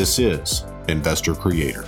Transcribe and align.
This 0.00 0.18
is 0.18 0.64
Investor 0.88 1.34
Creator. 1.34 1.84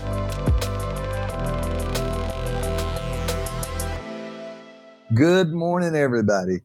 Good 5.14 5.54
morning, 5.54 5.94
everybody. 5.96 6.58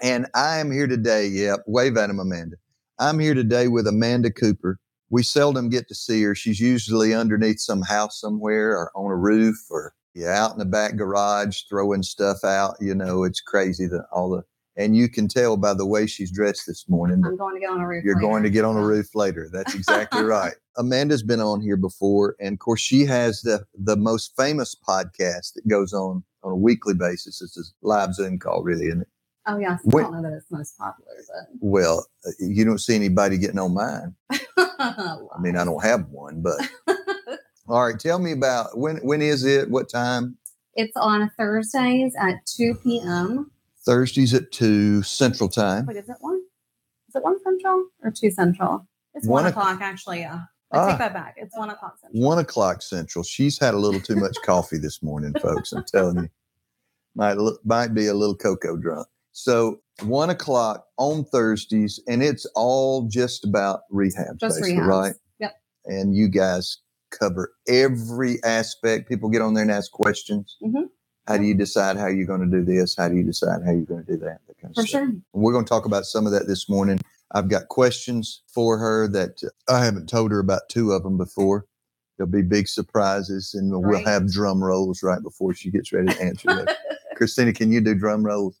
And 0.00 0.26
I 0.34 0.60
am 0.60 0.72
here 0.72 0.86
today. 0.86 1.26
Yep, 1.26 1.64
wave 1.66 1.98
at 1.98 2.08
him, 2.08 2.20
Amanda. 2.20 2.56
I'm 2.98 3.18
here 3.18 3.34
today 3.34 3.68
with 3.68 3.86
Amanda 3.86 4.30
Cooper. 4.30 4.78
We 5.10 5.22
seldom 5.22 5.68
get 5.68 5.88
to 5.88 5.94
see 5.94 6.22
her. 6.22 6.34
She's 6.34 6.58
usually 6.58 7.12
underneath 7.12 7.60
some 7.60 7.82
house 7.82 8.18
somewhere 8.18 8.70
or 8.70 8.90
on 8.96 9.10
a 9.10 9.16
roof 9.16 9.58
or 9.68 9.92
yeah, 10.14 10.42
out 10.42 10.52
in 10.52 10.58
the 10.58 10.64
back 10.64 10.96
garage 10.96 11.64
throwing 11.68 12.02
stuff 12.02 12.42
out. 12.44 12.76
You 12.80 12.94
know, 12.94 13.24
it's 13.24 13.42
crazy 13.42 13.86
that 13.88 14.06
all 14.10 14.30
the 14.30 14.42
and 14.74 14.96
you 14.96 15.10
can 15.10 15.28
tell 15.28 15.58
by 15.58 15.74
the 15.74 15.84
way 15.84 16.06
she's 16.06 16.32
dressed 16.32 16.66
this 16.66 16.88
morning. 16.88 17.22
I'm 17.26 17.36
going 17.36 17.56
to 17.56 17.60
get 17.60 17.68
on 17.68 17.82
a 17.82 17.86
roof. 17.86 18.04
You're 18.04 18.14
later. 18.14 18.26
going 18.26 18.42
to 18.44 18.50
get 18.50 18.64
on 18.64 18.78
a 18.78 18.82
roof 18.82 19.14
later. 19.14 19.50
That's 19.52 19.74
exactly 19.74 20.22
right. 20.24 20.54
Amanda's 20.76 21.22
been 21.22 21.40
on 21.40 21.60
here 21.60 21.76
before, 21.76 22.36
and 22.40 22.54
of 22.54 22.58
course, 22.58 22.80
she 22.80 23.04
has 23.04 23.42
the 23.42 23.64
the 23.74 23.96
most 23.96 24.34
famous 24.36 24.74
podcast 24.74 25.54
that 25.54 25.66
goes 25.68 25.92
on 25.92 26.24
on 26.42 26.52
a 26.52 26.56
weekly 26.56 26.94
basis. 26.94 27.40
It's 27.42 27.56
a 27.58 27.62
live 27.86 28.14
Zoom 28.14 28.38
call, 28.38 28.62
really, 28.62 28.86
isn't 28.86 29.02
it? 29.02 29.08
Oh 29.46 29.58
yes, 29.58 29.80
Wait. 29.84 30.02
I 30.02 30.04
don't 30.04 30.22
know 30.22 30.30
that 30.30 30.36
it's 30.36 30.50
most 30.50 30.78
popular, 30.78 31.10
but 31.28 31.48
Well, 31.60 32.06
uh, 32.26 32.30
you 32.40 32.64
don't 32.64 32.78
see 32.78 32.94
anybody 32.94 33.36
getting 33.38 33.58
on 33.58 33.74
mine. 33.74 34.14
I 34.56 35.16
mean, 35.40 35.56
I 35.56 35.64
don't 35.64 35.82
have 35.84 36.08
one, 36.08 36.42
but 36.42 36.56
all 37.68 37.84
right. 37.86 37.98
Tell 37.98 38.18
me 38.18 38.32
about 38.32 38.78
when 38.78 38.96
when 38.98 39.20
is 39.22 39.44
it? 39.44 39.70
What 39.70 39.88
time? 39.90 40.38
It's 40.74 40.96
on 40.96 41.30
Thursdays 41.38 42.14
at 42.18 42.44
2 42.46 42.74
p.m. 42.82 43.50
Thursdays 43.86 44.32
at 44.34 44.50
two 44.50 45.02
Central 45.02 45.48
Time. 45.48 45.86
Wait, 45.86 45.96
is 45.98 46.08
it 46.08 46.16
one? 46.20 46.40
Is 47.08 47.14
it 47.14 47.22
one 47.22 47.36
central 47.44 47.86
or 48.02 48.10
two 48.10 48.30
central? 48.30 48.88
It's 49.14 49.26
One 49.26 49.44
one, 49.44 49.50
o'clock. 49.52 49.74
o'clock 49.74 49.82
actually. 49.82 50.20
Yeah, 50.20 50.40
I 50.74 50.78
Ah. 50.78 50.88
take 50.90 50.98
that 50.98 51.12
back. 51.14 51.34
It's 51.36 51.56
one 51.56 51.70
o'clock 51.70 51.98
central. 52.00 52.22
One 52.22 52.38
o'clock 52.38 52.82
Central. 52.82 53.22
She's 53.22 53.58
had 53.58 53.74
a 53.74 53.78
little 53.78 54.00
too 54.00 54.16
much 54.16 54.36
coffee 54.44 54.78
this 54.78 55.02
morning, 55.02 55.32
folks. 55.40 55.72
I'm 55.72 55.84
telling 55.84 56.16
you, 56.16 56.28
might 57.14 57.36
look, 57.36 57.60
might 57.64 57.94
be 57.94 58.06
a 58.08 58.14
little 58.14 58.34
cocoa 58.36 58.76
drunk. 58.76 59.06
So 59.32 59.80
one 60.02 60.30
o'clock 60.30 60.86
on 60.98 61.24
Thursdays, 61.24 62.00
and 62.08 62.22
it's 62.22 62.46
all 62.54 63.02
just 63.08 63.44
about 63.44 63.80
rehab, 63.90 64.38
Just 64.38 64.60
rehabs. 64.60 64.86
right? 64.86 65.14
Yep. 65.38 65.52
And 65.86 66.14
you 66.16 66.28
guys 66.28 66.78
cover 67.10 67.52
every 67.68 68.42
aspect. 68.42 69.08
People 69.08 69.28
get 69.28 69.42
on 69.42 69.54
there 69.54 69.62
and 69.62 69.70
ask 69.70 69.90
questions. 69.92 70.56
Mhm. 70.62 70.88
How 71.26 71.36
do 71.38 71.44
you 71.44 71.54
decide 71.54 71.96
how 71.96 72.06
you're 72.08 72.26
going 72.26 72.40
to 72.42 72.46
do 72.58 72.64
this? 72.64 72.96
How 72.96 73.08
do 73.08 73.16
you 73.16 73.22
decide 73.22 73.62
how 73.64 73.70
you're 73.72 73.86
going 73.86 74.04
to 74.04 74.12
do 74.12 74.18
that? 74.18 74.40
That 74.46 74.58
kind 74.60 74.72
of 74.72 74.82
For 74.82 74.86
stuff. 74.86 75.00
sure. 75.02 75.12
We're 75.32 75.52
going 75.52 75.64
to 75.64 75.68
talk 75.68 75.86
about 75.86 76.04
some 76.06 76.26
of 76.26 76.32
that 76.32 76.46
this 76.46 76.68
morning. 76.68 76.98
I've 77.34 77.48
got 77.48 77.68
questions 77.68 78.42
for 78.46 78.78
her 78.78 79.08
that 79.08 79.42
I 79.68 79.84
haven't 79.84 80.08
told 80.08 80.30
her 80.30 80.38
about 80.38 80.68
two 80.68 80.92
of 80.92 81.02
them 81.02 81.18
before. 81.18 81.66
There'll 82.16 82.30
be 82.30 82.42
big 82.42 82.68
surprises, 82.68 83.54
and 83.54 83.72
we'll 83.72 83.80
Right. 83.82 84.06
have 84.06 84.30
drum 84.30 84.62
rolls 84.62 85.02
right 85.02 85.20
before 85.20 85.52
she 85.52 85.70
gets 85.70 85.92
ready 85.92 86.14
to 86.14 86.22
answer 86.22 86.46
them. 86.48 86.66
Christina, 87.16 87.52
can 87.52 87.72
you 87.72 87.80
do 87.80 87.94
drum 87.94 88.24
rolls? 88.24 88.56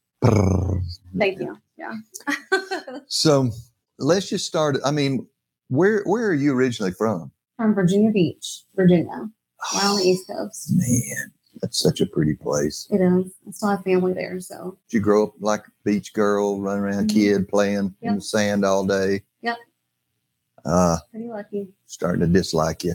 Thank 1.16 1.40
you. 1.40 1.56
Yeah. 1.78 1.94
So 3.06 3.50
let's 3.98 4.28
just 4.28 4.46
start. 4.46 4.76
I 4.84 4.90
mean, 4.90 5.26
where 5.68 6.02
where 6.04 6.26
are 6.28 6.34
you 6.34 6.54
originally 6.54 6.92
from? 6.92 7.30
From 7.56 7.74
Virginia 7.74 8.10
Beach, 8.10 8.64
Virginia. 8.74 9.06
Right 9.74 9.84
on 9.84 9.96
the 9.96 10.02
oh, 10.02 10.04
East 10.04 10.26
Coast. 10.26 10.72
Man, 10.72 11.32
that's 11.64 11.78
such 11.78 12.02
a 12.02 12.06
pretty 12.06 12.34
place. 12.34 12.86
It 12.90 13.00
is. 13.00 13.32
I 13.48 13.50
still 13.50 13.70
have 13.70 13.82
family 13.84 14.12
there, 14.12 14.38
so 14.38 14.76
Did 14.90 14.96
you 14.98 15.00
grow 15.00 15.24
up 15.28 15.32
like 15.40 15.60
a 15.66 15.70
beach 15.82 16.12
girl, 16.12 16.60
running 16.60 16.84
around, 16.84 17.08
Mhm. 17.08 17.14
kid, 17.14 17.48
playing 17.48 17.94
in 18.02 18.16
the 18.16 18.20
sand 18.20 18.66
all 18.66 18.84
day? 18.84 19.22
Yep. 19.40 19.56
Uh, 20.66 20.98
pretty 21.10 21.28
lucky. 21.28 21.72
starting 21.86 22.20
to 22.20 22.26
dislike 22.26 22.84
you. 22.84 22.94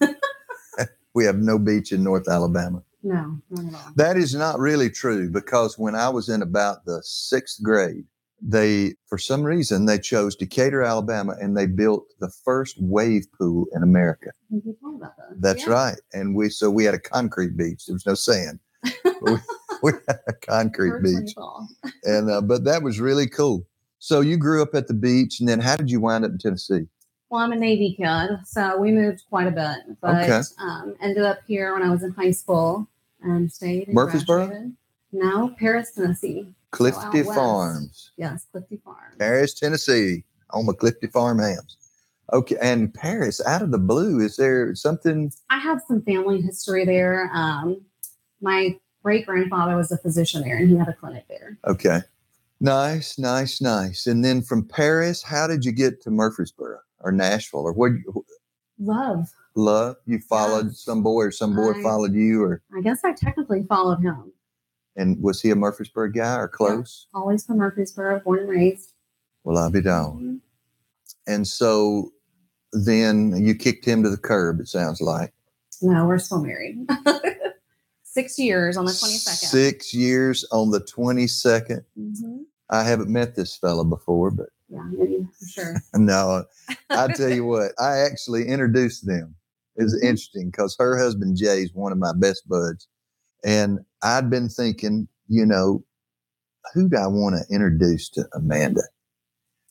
we 1.14 1.24
have 1.24 1.38
no 1.38 1.58
beach 1.58 1.90
in 1.90 2.04
North 2.04 2.28
Alabama. 2.28 2.84
No, 3.02 3.40
not 3.50 3.66
at 3.66 3.74
all. 3.74 3.92
That 3.96 4.16
is 4.16 4.32
not 4.34 4.60
really 4.60 4.90
true 4.90 5.28
because 5.30 5.76
when 5.76 5.96
I 5.96 6.08
was 6.08 6.28
in 6.28 6.40
about 6.42 6.84
the 6.84 7.02
sixth 7.02 7.62
grade, 7.64 8.04
they, 8.46 8.94
for 9.08 9.16
some 9.16 9.42
reason, 9.42 9.86
they 9.86 9.98
chose 9.98 10.36
Decatur, 10.36 10.82
Alabama, 10.82 11.34
and 11.40 11.56
they 11.56 11.66
built 11.66 12.04
the 12.20 12.30
first 12.44 12.76
wave 12.78 13.24
pool 13.38 13.66
in 13.74 13.82
America. 13.82 14.30
That. 14.50 15.14
That's 15.40 15.66
Yeah. 15.66 15.72
right. 15.72 15.96
And 16.12 16.36
we, 16.36 16.50
so 16.50 16.70
we 16.70 16.84
had 16.84 16.94
a 16.94 16.98
concrete 17.00 17.56
beach. 17.56 17.86
There 17.86 17.94
was 17.94 18.06
no 18.06 18.14
sand. 18.14 18.60
We, 19.22 19.36
we 19.82 19.92
had 20.06 20.18
a 20.28 20.32
concrete 20.34 20.90
Virtually 20.90 21.22
beach. 21.22 21.34
And, 22.04 22.30
uh, 22.30 22.42
but 22.42 22.64
that 22.64 22.82
was 22.82 23.00
really 23.00 23.26
cool. 23.26 23.66
So 23.98 24.20
you 24.20 24.36
grew 24.36 24.62
up 24.62 24.74
at 24.74 24.86
the 24.88 24.94
beach, 24.94 25.40
and 25.40 25.48
then 25.48 25.60
how 25.60 25.76
did 25.76 25.90
you 25.90 26.00
wind 26.00 26.24
up 26.26 26.32
in 26.32 26.38
Tennessee? 26.38 26.86
Well, 27.30 27.40
I'm 27.42 27.52
a 27.52 27.56
Navy 27.56 27.94
kid, 27.98 28.30
so 28.44 28.76
we 28.78 28.92
moved 28.92 29.22
quite 29.30 29.46
a 29.46 29.50
bit, 29.50 29.96
but 30.02 30.24
Okay. 30.24 30.40
um, 30.58 30.94
ended 31.00 31.24
up 31.24 31.38
here 31.46 31.72
when 31.72 31.82
I 31.82 31.88
was 31.90 32.02
in 32.02 32.10
high 32.12 32.30
school 32.32 32.86
and 33.22 33.50
stayed. 33.50 33.86
and 33.88 33.94
Murfreesboro? 33.94 34.46
graduated. 34.48 34.76
No, 35.12 35.54
Paris, 35.58 35.92
Tennessee. 35.92 36.54
Clifty. 36.76 37.22
Farms. 37.24 38.12
Yes, 38.16 38.46
Clifty 38.54 38.80
Farms. 38.82 39.16
Paris, 39.18 39.54
Tennessee, 39.54 40.24
on 40.50 40.66
the 40.66 40.74
Clifty 40.74 41.10
Farm 41.10 41.38
hams. 41.38 41.76
Okay, 42.32 42.56
and 42.60 42.92
Paris, 42.92 43.40
out 43.46 43.60
of 43.62 43.70
the 43.70 43.78
blue, 43.78 44.18
is 44.20 44.36
there 44.36 44.74
something? 44.74 45.30
I 45.50 45.58
have 45.58 45.82
some 45.86 46.02
family 46.02 46.40
history 46.40 46.84
there. 46.84 47.30
Um, 47.34 47.82
my 48.40 48.78
great 49.02 49.26
grandfather 49.26 49.76
was 49.76 49.92
a 49.92 49.98
physician 49.98 50.42
there, 50.42 50.56
and 50.56 50.68
he 50.70 50.76
had 50.76 50.88
a 50.88 50.94
clinic 50.94 51.26
there. 51.28 51.58
Okay, 51.66 52.00
nice, 52.60 53.18
nice, 53.18 53.60
nice. 53.60 54.06
And 54.06 54.24
then 54.24 54.40
from 54.42 54.66
Paris, 54.66 55.22
how 55.22 55.46
did 55.46 55.64
you 55.64 55.72
get 55.72 56.00
to 56.02 56.10
Murfreesboro 56.10 56.78
or 57.00 57.12
Nashville 57.12 57.60
or 57.60 57.72
what? 57.72 57.92
Love. 58.78 59.28
Love 59.56 59.96
you 60.06 60.18
followed 60.18 60.66
Yes. 60.66 60.80
some 60.80 61.02
boy 61.04 61.24
or 61.24 61.30
some 61.30 61.54
boy 61.54 61.74
I- 61.78 61.82
followed 61.82 62.12
you, 62.14 62.42
or 62.42 62.60
I 62.76 62.80
guess 62.80 63.04
I 63.04 63.12
technically 63.12 63.62
followed 63.68 64.00
him. 64.00 64.32
And 64.96 65.20
was 65.22 65.40
he 65.40 65.50
a 65.50 65.56
Murfreesboro 65.56 66.10
guy 66.10 66.36
or 66.36 66.48
close? 66.48 67.06
Always 67.14 67.44
from 67.44 67.58
Murfreesboro, 67.58 68.20
born 68.20 68.40
and 68.40 68.48
raised. 68.48 68.92
Well, 69.44 69.58
I'll 69.58 69.70
be 69.70 69.80
down. 69.82 70.20
Mhm. 70.20 70.40
And 71.26 71.46
so 71.46 72.12
then 72.72 73.36
you 73.36 73.54
kicked 73.54 73.84
him 73.84 74.02
to 74.02 74.10
the 74.10 74.16
curb. 74.16 74.60
It 74.60 74.68
sounds 74.68 75.00
like 75.00 75.32
No, 75.82 76.06
we're 76.06 76.18
still 76.18 76.42
married. 76.42 76.86
Six 78.04 78.38
years 78.38 78.76
on 78.76 78.84
the 78.84 78.92
22nd. 78.92 79.48
Six 79.48 79.92
years 79.92 80.44
on 80.52 80.70
the 80.70 80.80
twenty 80.80 81.26
second. 81.26 81.84
hmm 81.96 82.42
I 82.70 82.82
haven't 82.82 83.10
met 83.10 83.34
this 83.34 83.54
fella 83.56 83.84
before, 83.84 84.30
but 84.30 84.48
Yeah, 84.68 84.84
maybe 84.90 85.26
for 85.38 85.46
sure. 85.46 85.74
No, 85.94 86.44
I 86.90 87.08
tell 87.12 87.28
you 87.30 87.44
what, 87.44 87.72
I 87.78 87.98
actually 87.98 88.46
introduced 88.48 89.06
them. 89.06 89.34
It 89.76 89.82
was 89.82 89.94
Mhm. 89.94 90.02
interesting 90.08 90.50
because 90.50 90.76
her 90.78 90.96
husband 90.98 91.36
Jay 91.36 91.62
is 91.62 91.74
one 91.74 91.92
of 91.92 91.98
my 91.98 92.12
best 92.14 92.48
buds, 92.48 92.88
and 93.44 93.78
I'd 94.02 94.30
been 94.30 94.48
thinking, 94.48 95.08
you 95.28 95.46
know, 95.46 95.84
who 96.72 96.88
do 96.88 96.96
I 96.96 97.06
want 97.06 97.36
to 97.36 97.54
introduce 97.54 98.08
to 98.10 98.26
Amanda? 98.34 98.82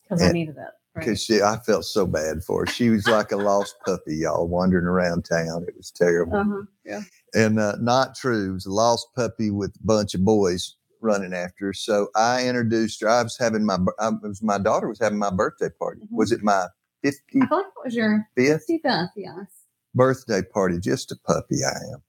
Because 0.03 0.21
I 0.21 0.31
needed. 0.31 0.55
Right. 0.57 0.67
Because 0.95 1.23
she, 1.23 1.41
I 1.41 1.57
felt 1.65 1.85
so 1.85 2.05
bad 2.05 2.43
for 2.43 2.61
her. 2.61 2.65
She 2.67 2.89
was 2.91 3.07
like 3.07 3.31
a 3.31 3.35
lost 3.37 3.75
puppy, 3.83 4.15
y'all, 4.17 4.47
wandering 4.47 4.85
around 4.85 5.23
town. 5.25 5.65
It 5.67 5.75
was 5.75 5.89
terrible, 5.89 6.35
Uh-huh. 6.37 6.61
Yeah. 6.85 7.01
and 7.33 7.59
uh, 7.59 7.77
not 7.79 8.15
true. 8.15 8.51
It 8.51 8.53
was 8.53 8.65
a 8.67 8.71
lost 8.71 9.07
puppy 9.15 9.49
with 9.49 9.71
a 9.75 9.85
bunch 9.85 10.13
of 10.13 10.23
boys 10.23 10.75
running 11.01 11.33
after 11.33 11.65
her. 11.67 11.73
So 11.73 12.09
I 12.15 12.47
introduced 12.47 13.01
her. 13.01 13.09
I 13.09 13.23
was 13.23 13.35
having 13.37 13.65
my, 13.65 13.77
I, 13.99 14.09
was 14.21 14.43
my 14.43 14.59
daughter 14.59 14.87
was 14.87 14.99
having 14.99 15.17
my 15.17 15.31
birthday 15.31 15.69
party. 15.79 16.01
Mhm. 16.01 16.11
Was 16.11 16.31
it 16.31 16.43
my 16.43 16.67
fifty 17.01 17.41
I 17.41 17.47
feel 17.47 17.57
like 17.57 17.65
it 17.65 17.85
was 17.85 17.95
your 17.95 18.27
fifth? 18.35 18.65
65th, 18.69 19.09
yes. 19.15 19.47
birthday 19.95 20.43
party, 20.43 20.79
just 20.79 21.11
a 21.11 21.15
puppy 21.25 21.63
I 21.65 21.75
am. 21.93 22.03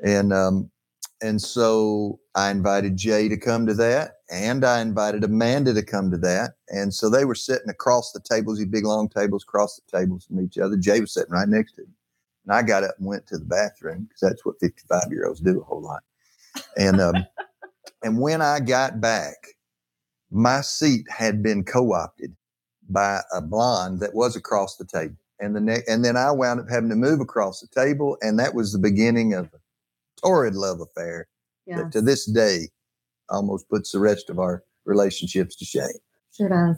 And 0.00 0.32
um, 0.32 0.70
and 1.22 1.40
so 1.40 2.20
I 2.34 2.50
invited 2.50 2.96
Jay 2.96 3.28
to 3.28 3.36
come 3.36 3.66
to 3.66 3.74
that, 3.74 4.16
and 4.30 4.64
I 4.64 4.80
invited 4.80 5.24
Amanda 5.24 5.72
to 5.72 5.82
come 5.82 6.10
to 6.10 6.18
that. 6.18 6.52
And 6.68 6.92
so 6.92 7.08
they 7.08 7.24
were 7.24 7.34
sitting 7.34 7.70
across 7.70 8.12
the 8.12 8.20
tables, 8.20 8.58
these 8.58 8.66
big 8.66 8.84
long 8.84 9.08
tables 9.08 9.42
across 9.42 9.76
the 9.76 9.98
tables 9.98 10.26
from 10.26 10.40
each 10.40 10.58
other. 10.58 10.76
Jay 10.76 11.00
was 11.00 11.14
sitting 11.14 11.32
right 11.32 11.48
next 11.48 11.72
to 11.74 11.82
him. 11.82 11.94
And 12.44 12.54
I 12.54 12.62
got 12.62 12.84
up 12.84 12.96
and 12.98 13.06
went 13.06 13.26
to 13.28 13.38
the 13.38 13.44
bathroom 13.44 14.04
because 14.04 14.20
that's 14.20 14.44
what 14.44 14.60
55 14.60 15.04
year 15.10 15.26
olds 15.26 15.40
do 15.40 15.60
a 15.60 15.64
whole 15.64 15.82
lot. 15.82 16.02
And 16.76 17.00
um, 17.00 17.14
and 18.02 18.20
when 18.20 18.42
I 18.42 18.60
got 18.60 19.00
back, 19.00 19.36
my 20.30 20.60
seat 20.60 21.06
had 21.10 21.42
been 21.42 21.64
co-opted 21.64 22.36
by 22.88 23.20
a 23.32 23.40
blonde 23.40 24.00
that 24.00 24.14
was 24.14 24.36
across 24.36 24.76
the 24.76 24.84
table. 24.84 25.16
And 25.40 25.54
the 25.56 25.60
ne- 25.60 25.82
and 25.88 26.04
then 26.04 26.16
I 26.16 26.30
wound 26.30 26.60
up 26.60 26.70
having 26.70 26.88
to 26.90 26.96
move 26.96 27.20
across 27.20 27.60
the 27.60 27.68
table, 27.68 28.16
and 28.22 28.38
that 28.38 28.54
was 28.54 28.72
the 28.72 28.78
beginning 28.78 29.34
of 29.34 29.50
torrid 30.22 30.54
love 30.54 30.80
affair 30.80 31.28
Yeah. 31.66 31.76
that 31.82 31.92
to 31.92 32.00
this 32.00 32.26
day 32.26 32.68
almost 33.28 33.68
puts 33.68 33.92
the 33.92 33.98
rest 34.00 34.30
of 34.30 34.38
our 34.38 34.62
relationships 34.84 35.56
to 35.56 35.64
shame. 35.64 35.86
Sure 36.36 36.48
does. 36.48 36.76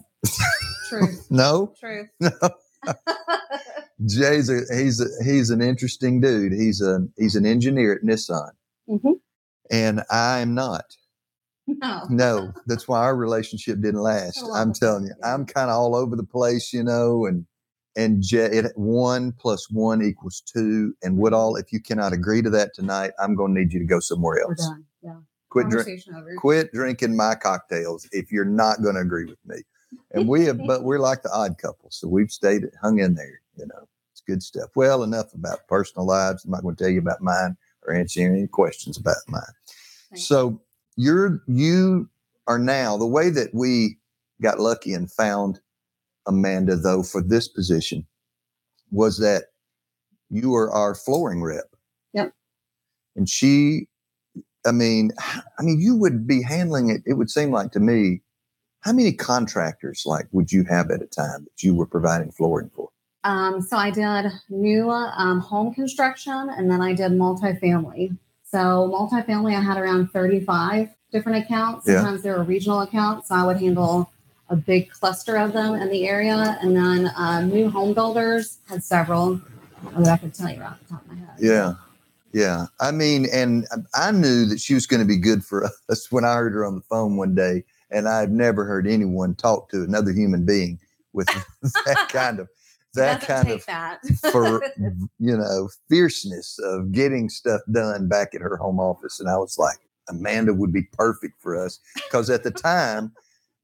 Truth. 0.88 1.26
No, 1.30 1.74
Truth. 1.78 2.08
Jay's 4.06 4.48
a, 4.48 4.60
he's 4.74 5.00
a, 5.00 5.06
he's 5.24 5.50
an 5.50 5.60
interesting 5.60 6.20
dude. 6.20 6.52
He's 6.52 6.80
a 6.80 7.00
he's 7.16 7.34
an 7.34 7.44
engineer 7.44 7.94
at 7.94 8.02
Nissan, 8.02 8.50
hmm 8.88 9.12
and 9.70 10.02
I 10.10 10.38
am 10.38 10.54
not. 10.54 10.84
No. 11.66 12.06
No, 12.08 12.52
that's 12.66 12.88
why 12.88 13.00
our 13.00 13.14
relationship 13.14 13.80
didn't 13.82 14.00
last. 14.00 14.42
I'm 14.54 14.72
telling 14.72 15.04
you. 15.04 15.12
I'm 15.22 15.44
kind 15.44 15.68
of 15.68 15.76
all 15.76 15.94
over 15.94 16.16
the 16.16 16.24
place, 16.24 16.72
you 16.72 16.82
know, 16.82 17.26
and 17.26 17.44
and 17.98 18.22
Jay, 18.22 18.46
it, 18.46 18.72
one 18.76 19.32
plus 19.32 19.68
one 19.68 20.02
equals 20.02 20.40
two. 20.40 20.94
And 21.02 21.18
Woodall, 21.18 21.54
mm-hmm. 21.54 21.60
if 21.60 21.72
you 21.72 21.80
cannot 21.80 22.12
agree 22.12 22.40
to 22.42 22.50
that 22.50 22.72
tonight, 22.72 23.10
I'm 23.20 23.34
going 23.34 23.54
to 23.54 23.60
need 23.60 23.72
you 23.72 23.80
to 23.80 23.84
go 23.84 23.98
somewhere 23.98 24.40
else. 24.40 24.56
We're 24.60 24.74
done. 24.74 24.84
Yeah. 25.02 25.16
Quit 25.50 25.68
drink, 25.68 26.02
quit 26.36 26.72
drinking 26.72 27.16
my 27.16 27.34
cocktails 27.34 28.06
if 28.12 28.30
you're 28.30 28.44
not 28.44 28.82
going 28.82 28.94
to 28.94 29.00
agree 29.00 29.24
with 29.24 29.38
me. 29.46 29.56
And 30.12 30.28
we 30.28 30.44
have, 30.44 30.58
but 30.66 30.84
we're 30.84 30.98
like 30.98 31.22
the 31.22 31.32
odd 31.32 31.56
couple, 31.56 31.90
so 31.90 32.06
we've 32.06 32.30
stayed 32.30 32.64
hung 32.82 32.98
in 32.98 33.14
there. 33.14 33.40
You 33.56 33.66
know, 33.66 33.88
it's 34.12 34.20
good 34.20 34.42
stuff. 34.42 34.68
Well, 34.76 35.02
enough 35.02 35.32
about 35.32 35.66
personal 35.66 36.06
lives. 36.06 36.44
I'm 36.44 36.50
not 36.50 36.62
going 36.62 36.76
to 36.76 36.84
tell 36.84 36.92
you 36.92 37.00
about 37.00 37.22
mine 37.22 37.56
or 37.86 37.94
answer 37.94 38.20
any 38.20 38.46
questions 38.46 38.98
about 38.98 39.16
mine. 39.26 39.42
Thanks. 40.10 40.26
So 40.26 40.60
you're 40.96 41.42
you 41.46 42.10
are 42.46 42.58
now 42.58 42.98
the 42.98 43.06
way 43.06 43.30
that 43.30 43.54
we 43.54 43.96
got 44.42 44.60
lucky 44.60 44.92
and 44.92 45.10
found 45.10 45.60
Amanda 46.28 46.76
though 46.76 47.02
for 47.02 47.22
this 47.22 47.48
position 47.48 48.06
was 48.90 49.18
that 49.18 49.44
you 50.30 50.50
were 50.50 50.70
our 50.70 50.94
flooring 50.94 51.42
rep. 51.42 51.64
Yep. 52.12 52.32
And 53.16 53.28
she, 53.28 53.88
I 54.66 54.72
mean, 54.72 55.10
I 55.58 55.62
mean, 55.62 55.80
you 55.80 55.96
would 55.96 56.26
be 56.26 56.42
handling 56.42 56.90
it. 56.90 57.02
It 57.06 57.14
would 57.14 57.30
seem 57.30 57.50
like 57.50 57.72
to 57.72 57.80
me, 57.80 58.22
how 58.80 58.92
many 58.92 59.12
contractors 59.12 60.04
like 60.06 60.26
would 60.32 60.52
you 60.52 60.64
have 60.64 60.90
at 60.90 61.02
a 61.02 61.06
time 61.06 61.44
that 61.44 61.62
you 61.62 61.74
were 61.74 61.86
providing 61.86 62.30
flooring 62.30 62.70
for? 62.74 62.90
Um, 63.24 63.60
so 63.60 63.76
I 63.76 63.90
did 63.90 64.30
new 64.48 64.90
um, 64.90 65.40
home 65.40 65.74
construction 65.74 66.50
and 66.56 66.70
then 66.70 66.80
I 66.80 66.94
did 66.94 67.12
multifamily. 67.12 68.16
So 68.44 68.56
multifamily, 68.58 69.54
I 69.56 69.60
had 69.60 69.76
around 69.76 70.08
35 70.12 70.88
different 71.12 71.44
accounts. 71.44 71.86
Yeah. 71.86 71.96
Sometimes 71.96 72.22
they 72.22 72.30
were 72.30 72.44
regional 72.44 72.80
accounts. 72.80 73.28
So 73.28 73.34
I 73.34 73.44
would 73.44 73.58
handle 73.58 74.10
a 74.50 74.56
big 74.56 74.90
cluster 74.90 75.36
of 75.36 75.52
them 75.52 75.74
in 75.74 75.88
the 75.88 76.08
area. 76.08 76.58
And 76.62 76.76
then 76.76 77.10
um, 77.16 77.48
new 77.48 77.70
home 77.70 77.94
builders 77.94 78.58
had 78.68 78.82
several 78.82 79.40
that 79.96 80.08
I 80.08 80.16
could 80.16 80.34
tell 80.34 80.50
you 80.50 80.60
right 80.60 80.70
off 80.70 80.80
the 80.80 80.94
top 80.94 81.02
of 81.02 81.08
my 81.08 81.14
head. 81.16 81.36
Yeah. 81.38 81.74
Yeah. 82.32 82.66
I 82.80 82.90
mean, 82.90 83.26
and 83.32 83.66
I 83.94 84.10
knew 84.10 84.46
that 84.46 84.60
she 84.60 84.74
was 84.74 84.86
going 84.86 85.00
to 85.00 85.06
be 85.06 85.16
good 85.16 85.44
for 85.44 85.68
us 85.88 86.10
when 86.10 86.24
I 86.24 86.34
heard 86.34 86.52
her 86.52 86.64
on 86.64 86.74
the 86.74 86.82
phone 86.82 87.16
one 87.16 87.34
day. 87.34 87.64
And 87.90 88.08
I've 88.08 88.30
never 88.30 88.64
heard 88.64 88.86
anyone 88.86 89.34
talk 89.34 89.70
to 89.70 89.82
another 89.82 90.12
human 90.12 90.44
being 90.44 90.78
with 91.12 91.26
that 91.86 92.08
kind 92.10 92.38
of 92.38 92.48
that 92.94 93.20
kind 93.20 93.50
of 93.50 93.64
that. 93.66 94.00
for 94.30 94.62
you 95.18 95.36
know 95.36 95.68
fierceness 95.88 96.58
of 96.62 96.92
getting 96.92 97.28
stuff 97.28 97.60
done 97.70 98.08
back 98.08 98.34
at 98.34 98.40
her 98.40 98.56
home 98.56 98.80
office. 98.80 99.20
And 99.20 99.28
I 99.28 99.36
was 99.36 99.58
like, 99.58 99.78
Amanda 100.08 100.52
would 100.52 100.72
be 100.72 100.82
perfect 100.92 101.40
for 101.40 101.56
us 101.56 101.80
because 101.94 102.28
at 102.28 102.42
the 102.42 102.50
time, 102.50 103.12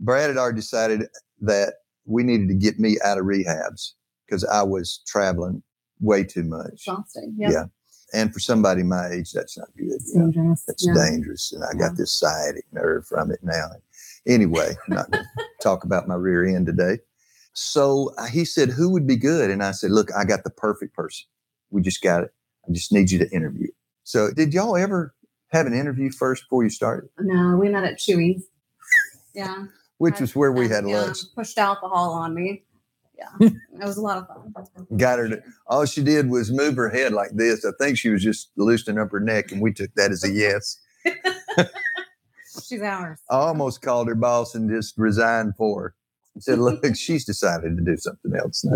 Brad 0.05 0.29
had 0.29 0.37
already 0.37 0.57
decided 0.57 1.09
that 1.41 1.75
we 2.05 2.23
needed 2.23 2.49
to 2.49 2.55
get 2.55 2.79
me 2.79 2.99
out 3.03 3.19
of 3.19 3.25
rehabs 3.25 3.93
because 4.27 4.45
I 4.45 4.63
was 4.63 5.01
traveling 5.07 5.63
way 6.01 6.25
too 6.25 6.45
much. 6.45 6.73
Exhausting. 6.73 7.35
Yeah. 7.39 7.65
And 8.13 8.33
for 8.33 8.39
somebody 8.39 8.83
my 8.83 9.09
age, 9.09 9.33
that's 9.33 9.57
not 9.59 9.69
good. 9.77 9.93
It's 9.93 10.13
dangerous. 10.13 10.65
That's 10.67 10.87
yeah. 10.87 10.95
dangerous. 10.95 11.53
And 11.53 11.65
I 11.65 11.69
Yeah. 11.73 11.89
got 11.89 11.97
this 11.97 12.13
sciatic 12.13 12.65
nerve 12.73 13.07
from 13.07 13.31
it 13.33 13.43
now. 13.43 13.71
Anyway, 14.27 14.77
I'm 14.87 14.95
not 14.95 15.11
going 15.11 15.25
to 15.37 15.45
talk 15.63 15.85
about 15.85 16.07
my 16.07 16.15
rear 16.15 16.45
end 16.45 16.67
today. 16.67 16.99
So 17.55 18.13
uh, 18.19 18.27
he 18.27 18.45
said, 18.45 18.69
Who 18.71 18.91
would 18.91 19.07
be 19.07 19.17
good? 19.17 19.51
And 19.51 19.63
I 19.63 19.73
said, 19.73 19.91
Look, 19.91 20.15
I 20.15 20.25
got 20.25 20.45
the 20.45 20.51
perfect 20.51 20.95
person. 20.95 21.27
We 21.71 21.83
just 21.83 22.03
got 22.03 22.25
it. 22.25 22.35
I 22.69 22.73
just 22.73 22.93
need 22.93 23.11
you 23.11 23.19
to 23.19 23.31
interview. 23.31 23.69
So, 24.05 24.31
did 24.31 24.53
y'all 24.53 24.77
ever 24.77 25.15
have 25.49 25.67
an 25.67 25.75
interview 25.75 26.11
first 26.11 26.45
before 26.45 26.63
you 26.63 26.71
started? 26.71 27.09
No, 27.19 27.57
we 27.57 27.69
met 27.69 27.85
at 27.85 27.99
Chuy's. 27.99 28.45
Yeah. 29.35 29.67
Which 29.99 30.17
I- 30.17 30.21
was 30.21 30.37
where 30.37 30.53
we 30.53 30.69
had 30.69 30.89
yeah, 30.89 30.99
um, 30.99 31.07
lunch. 31.07 31.19
Pushed 31.35 31.59
alcohol 31.59 32.13
on 32.13 32.35
me. 32.35 32.65
Yeah. 33.17 33.49
it 33.49 33.55
was 33.75 33.97
a 33.97 34.01
lot 34.01 34.19
of 34.19 34.27
fun. 34.27 34.87
Got 34.97 35.21
her 35.21 35.29
to, 35.29 35.43
all 35.69 35.85
she 35.87 36.03
did 36.03 36.29
was 36.29 36.51
move 36.51 36.75
her 36.77 36.91
head 36.91 37.13
like 37.13 37.31
this. 37.33 37.65
I 37.65 37.71
think 37.79 37.97
she 37.97 38.09
was 38.11 38.23
just 38.23 38.51
loosening 38.57 38.99
up 38.99 39.13
her 39.13 39.21
neck, 39.21 39.53
and 39.53 39.61
we 39.63 39.73
took 39.73 39.95
that 39.95 40.11
as 40.11 40.25
a 40.25 40.31
yes. 40.31 40.81
She's 42.63 42.83
ours. 42.83 43.21
I 43.31 43.37
almost 43.37 43.83
called 43.83 44.09
her 44.09 44.15
boss 44.15 44.55
and 44.55 44.71
just 44.71 44.97
resigned 44.97 45.57
for 45.57 45.83
her. 45.83 45.95
I 46.37 46.41
said, 46.41 46.59
look, 46.59 46.85
she's 46.97 47.25
decided 47.25 47.77
to 47.77 47.83
do 47.85 47.97
something 47.97 48.35
else 48.37 48.65
now. 48.65 48.75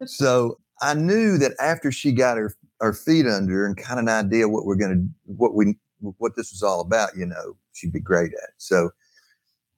Yeah. 0.00 0.06
So 0.06 0.58
I 0.80 0.94
knew 0.94 1.38
that 1.38 1.52
after 1.60 1.92
she 1.92 2.12
got 2.12 2.36
her, 2.36 2.54
her 2.80 2.92
feet 2.92 3.26
under 3.26 3.64
and 3.66 3.76
kind 3.76 4.00
of 4.00 4.04
an 4.04 4.26
idea 4.26 4.48
what 4.48 4.64
we're 4.64 4.76
going 4.76 4.96
to, 4.96 5.32
what 5.36 5.54
we, 5.54 5.76
what 6.00 6.34
this 6.36 6.50
was 6.52 6.62
all 6.62 6.80
about, 6.80 7.16
you 7.16 7.26
know, 7.26 7.56
she'd 7.72 7.92
be 7.92 8.00
great 8.00 8.32
at. 8.32 8.50
So, 8.58 8.90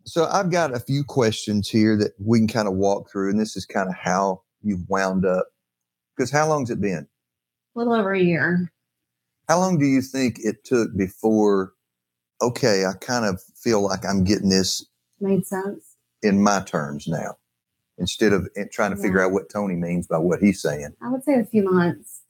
so 0.04 0.26
I've 0.26 0.50
got 0.50 0.74
a 0.74 0.80
few 0.80 1.02
questions 1.04 1.68
here 1.68 1.96
that 1.98 2.12
we 2.18 2.38
can 2.38 2.48
kind 2.48 2.68
of 2.68 2.74
walk 2.74 3.10
through. 3.10 3.30
And 3.30 3.40
this 3.40 3.56
is 3.56 3.66
kind 3.66 3.88
of 3.88 3.94
how 3.94 4.42
you've 4.62 4.88
wound 4.88 5.24
up. 5.24 5.46
Because 6.16 6.30
how 6.30 6.48
long's 6.48 6.70
it 6.70 6.80
been? 6.80 7.06
A 7.74 7.78
little 7.78 7.94
over 7.94 8.12
a 8.12 8.20
year. 8.20 8.70
How 9.48 9.58
long 9.58 9.78
do 9.78 9.86
you 9.86 10.00
think 10.00 10.38
it 10.40 10.64
took 10.64 10.96
before, 10.96 11.72
okay, 12.40 12.84
I 12.86 12.92
kind 13.00 13.24
of 13.24 13.42
feel 13.56 13.80
like 13.82 14.04
I'm 14.04 14.24
getting 14.24 14.48
this 14.48 14.86
Made 15.20 15.46
sense. 15.46 15.96
in 16.22 16.42
my 16.42 16.60
terms 16.60 17.06
now 17.08 17.36
instead 17.98 18.32
of 18.32 18.48
eh, 18.56 18.64
trying 18.72 18.90
to 18.90 18.96
figure 18.96 19.20
out 19.20 19.32
what 19.32 19.48
Tony 19.50 19.74
means 19.74 20.06
by 20.06 20.18
what 20.18 20.40
he's 20.40 20.60
saying. 20.60 20.94
I 21.02 21.10
would 21.10 21.24
say 21.24 21.34
a 21.34 21.44
few 21.44 21.64
months. 21.70 22.22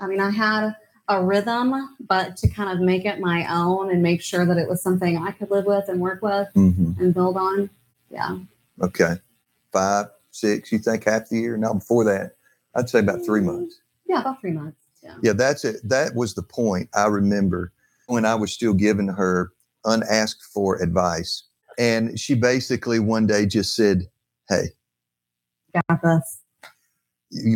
I 0.00 0.06
mean, 0.06 0.20
I 0.20 0.30
had 0.30 0.74
a 1.08 1.22
rhythm, 1.22 1.96
but 2.08 2.36
to 2.38 2.48
kind 2.48 2.70
of 2.70 2.80
make 2.84 3.04
it 3.04 3.18
my 3.20 3.46
own 3.52 3.90
and 3.90 4.02
make 4.02 4.22
sure 4.22 4.46
that 4.46 4.56
it 4.56 4.68
was 4.68 4.82
something 4.82 5.18
I 5.18 5.32
could 5.32 5.50
live 5.50 5.66
with 5.66 5.88
and 5.88 6.00
work 6.00 6.22
with 6.22 6.48
Mm-hmm. 6.54 7.00
and 7.02 7.12
build 7.14 7.36
on. 7.36 7.68
Yeah. 8.10 8.38
Okay. 8.80 9.16
Five, 9.72 10.06
six, 10.30 10.70
you 10.70 10.78
think 10.78 11.04
half 11.04 11.28
the 11.28 11.38
year? 11.38 11.56
Now, 11.56 11.74
before 11.74 12.04
that, 12.04 12.36
I'd 12.74 12.88
say 12.88 13.00
about 13.00 13.24
three 13.24 13.40
months. 13.40 13.80
Yeah, 14.06 14.20
about 14.20 14.40
three 14.40 14.52
months. 14.52 14.78
Yeah. 15.02 15.14
Yeah, 15.22 15.32
that's 15.32 15.64
it. 15.64 15.76
That 15.84 16.14
was 16.14 16.34
the 16.34 16.42
point 16.42 16.88
I 16.94 17.06
remember 17.06 17.72
when 18.06 18.24
I 18.24 18.34
was 18.34 18.52
still 18.52 18.74
giving 18.74 19.08
her 19.08 19.50
unasked 19.84 20.42
for 20.54 20.80
advice. 20.80 21.42
And 21.78 22.18
she 22.20 22.34
basically 22.34 22.98
one 23.00 23.26
day 23.26 23.46
just 23.46 23.74
said, 23.74 24.06
Hey, 24.48 24.66
Got 25.88 26.02
this. 26.02 26.38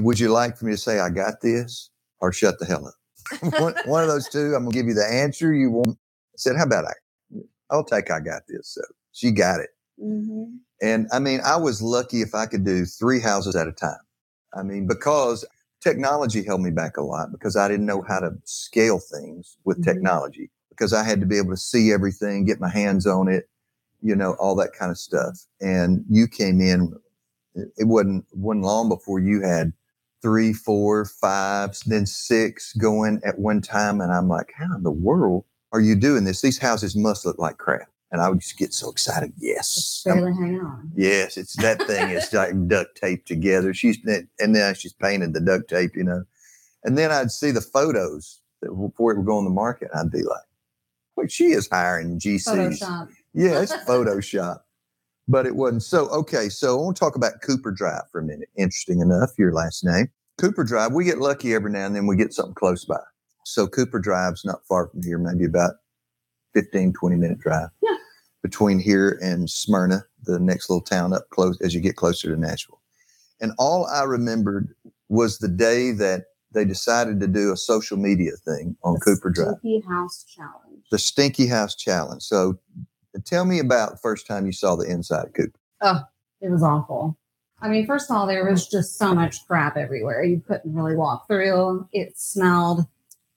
would 0.03 0.19
you 0.19 0.31
like 0.31 0.57
for 0.57 0.65
me 0.65 0.73
to 0.73 0.79
say 0.79 0.99
I 0.99 1.11
got 1.11 1.41
this 1.43 1.91
or 2.21 2.33
shut 2.33 2.59
the 2.59 2.65
hell 2.65 2.87
up? 2.87 2.95
One, 3.59 3.75
one 3.87 4.03
of 4.03 4.09
those 4.09 4.29
two. 4.29 4.55
I'm 4.55 4.65
gonna 4.65 4.71
give 4.73 4.87
you 4.87 4.95
the 4.95 5.07
answer 5.07 5.53
you 5.55 5.71
want. 5.71 5.91
I 5.99 6.37
said, 6.37 6.57
how 6.57 6.65
about 6.65 6.87
I? 6.87 6.93
I'll 7.71 7.85
take 7.85 8.11
I 8.11 8.21
got 8.21 8.43
this. 8.49 8.69
So 8.69 8.83
she 9.13 9.31
got 9.31 9.61
it. 9.61 9.71
Mm-hmm. 10.03 10.57
And 10.83 11.09
I 11.13 11.19
mean, 11.19 11.41
I 11.45 11.57
was 11.57 11.83
lucky 11.83 12.23
if 12.23 12.35
I 12.35 12.47
could 12.47 12.65
do 12.65 12.85
three 12.85 13.21
houses 13.21 13.57
at 13.57 13.67
a 13.69 13.73
time. 13.73 13.97
I 14.55 14.63
mean, 14.63 14.87
because 14.87 15.45
technology 15.81 16.43
held 16.45 16.61
me 16.61 16.71
back 16.71 16.97
a 16.97 17.03
lot 17.03 17.33
because 17.33 17.57
I 17.57 17.69
didn't 17.69 17.87
know 17.87 18.03
how 18.03 18.21
to 18.21 18.33
scale 18.45 18.99
things 18.99 19.57
with 19.65 19.79
Mhm. 19.81 19.85
technology 19.85 20.51
because 20.71 20.93
I 20.93 21.03
had 21.03 21.21
to 21.21 21.27
be 21.27 21.39
able 21.39 21.51
to 21.51 21.57
see 21.57 21.93
everything, 21.93 22.45
get 22.45 22.61
my 22.61 22.69
hands 22.69 23.07
on 23.07 23.29
it, 23.29 23.49
you 24.03 24.15
know, 24.15 24.35
all 24.35 24.55
that 24.57 24.73
kind 24.75 24.91
of 24.91 24.99
stuff. 24.99 25.39
And 25.61 26.05
you 26.09 26.29
came 26.29 26.61
in, 26.61 26.95
it 27.55 27.69
it 27.79 27.85
wasn't, 27.85 28.27
wasn't 28.33 28.65
long 28.65 28.89
before 28.89 29.19
you 29.21 29.43
had 29.43 29.73
three, 30.23 30.53
four, 30.53 31.05
five, 31.05 31.79
then 31.87 32.07
six 32.07 32.73
going 32.75 33.21
at 33.25 33.39
one 33.39 33.61
time. 33.61 34.01
And 34.01 34.13
I'm 34.13 34.29
like, 34.29 34.53
how 34.57 34.75
in 34.75 34.83
the 34.83 34.91
world 34.91 35.45
are 35.73 35.81
you 35.81 35.95
doing 35.95 36.25
this? 36.25 36.41
These 36.41 36.59
houses 36.59 36.97
must 36.97 37.25
look 37.27 37.39
like 37.39 37.59
crap. 37.59 37.89
And 38.13 38.21
I 38.21 38.29
would 38.29 38.41
just 38.41 38.57
get 38.57 38.73
so 38.73 38.91
excited. 38.91 39.33
Yes. 39.37 39.75
Just 39.75 40.07
I'm- 40.07 40.19
barely 40.19 40.33
hanging 40.35 40.61
on. 40.61 40.91
Yes, 40.97 41.37
it's 41.37 41.57
that 41.57 41.83
thing. 41.87 42.11
It's 42.11 42.33
like 42.33 42.53
duct 42.69 42.97
tape 42.97 43.27
together. 43.27 43.75
She's 43.75 43.99
and 44.39 44.55
then 44.55 44.75
she's 44.75 44.93
painted 44.93 45.35
the 45.35 45.41
duct 45.41 45.69
tape, 45.69 45.97
you 45.97 46.05
know. 46.05 46.25
And 46.85 46.97
then 46.97 47.11
I'd 47.11 47.33
see 47.33 47.51
the 47.51 47.61
photos 47.61 48.41
that 48.63 48.71
before 48.71 49.13
it 49.13 49.17
would 49.19 49.27
go 49.27 49.39
on 49.39 49.45
the 49.45 49.51
market. 49.51 49.91
I'd 49.93 50.13
be 50.13 50.23
like, 50.23 50.45
"Well, 51.17 51.27
she 51.27 51.47
is 51.47 51.69
hiring 51.69 52.21
GCs." 52.21 52.47
Photoshop. 52.79 53.09
Yeah, 53.35 53.61
it's 53.61 53.73
Photoshop, 53.73 54.61
but 55.29 55.47
it 55.47 55.57
wasn't. 55.57 55.83
So 55.83 56.09
okay, 56.09 56.49
so 56.49 56.79
I 56.79 56.83
want 56.83 56.97
to 56.97 57.01
talk 57.01 57.17
about 57.17 57.41
Cooper 57.43 57.71
Drive 57.73 58.03
for 58.11 58.21
a 58.21 58.25
minute. 58.25 58.49
Interesting 58.57 59.01
enough, 59.01 59.31
your 59.39 59.53
last 59.53 59.85
name, 59.85 60.09
Cooper 60.39 60.65
Drive. 60.65 60.93
We 60.93 61.05
get 61.05 61.19
lucky 61.19 61.55
every 61.55 61.71
now 61.71 61.87
and 61.87 61.95
then. 61.97 62.07
We 62.07 62.17
get 62.17 62.33
something 62.33 62.55
close 62.55 62.85
by. 62.85 63.01
So 63.45 63.67
Cooper 63.67 63.99
Drive's 64.01 64.45
not 64.45 64.67
far 64.69 64.89
from 64.89 65.03
here, 65.03 65.19
maybe 65.19 65.45
about 65.45 65.75
15, 66.55 66.93
20 66.93 67.17
minute 67.17 67.39
drive. 67.39 67.69
Yeah. 67.83 67.97
between 68.43 68.79
here 68.79 69.19
and 69.23 69.49
Smyrna, 69.51 70.05
the 70.25 70.39
next 70.39 70.71
little 70.71 70.81
town 70.83 71.13
up 71.13 71.29
close 71.31 71.61
as 71.61 71.75
you 71.75 71.81
get 71.81 71.97
closer 71.97 72.35
to 72.35 72.41
Nashville. 72.41 72.81
And 73.41 73.53
all 73.59 73.87
I 73.87 74.05
remembered 74.05 74.75
was 75.09 75.39
the 75.39 75.49
day 75.49 75.93
that 75.93 76.25
they 76.53 76.65
decided 76.65 77.21
to 77.21 77.27
do 77.27 77.53
a 77.53 77.57
social 77.57 77.97
media 77.99 78.33
thing 78.45 78.77
on 78.83 78.95
The 78.95 79.01
Cooper 79.01 79.31
Drive, 79.31 79.59
Stinky 79.59 79.81
House 79.87 80.25
Challenge. 80.25 80.83
the 80.91 80.99
Stinky 80.99 81.47
House 81.47 81.75
Challenge. 81.75 82.23
So 82.23 82.59
tell 83.25 83.45
me 83.45 83.59
about 83.59 83.93
the 83.93 83.97
first 83.99 84.27
time 84.27 84.47
you 84.47 84.53
saw 84.53 84.77
the 84.77 84.89
inside 84.91 85.33
coop. 85.35 85.57
Oh, 85.81 86.01
It 86.41 86.51
was 86.51 86.63
awful. 86.63 87.17
I 87.61 87.69
mean, 87.69 87.87
first 87.87 88.11
of 88.11 88.17
all, 88.17 88.27
there 88.27 88.49
was 88.49 88.69
just 88.69 88.99
so 88.99 89.15
much 89.15 89.47
crap 89.47 89.77
everywhere. 89.77 90.23
You 90.23 90.43
couldn't 90.47 90.75
really 90.75 90.95
walk 90.95 91.27
through. 91.27 91.89
It 91.93 92.19
smelled 92.19 92.87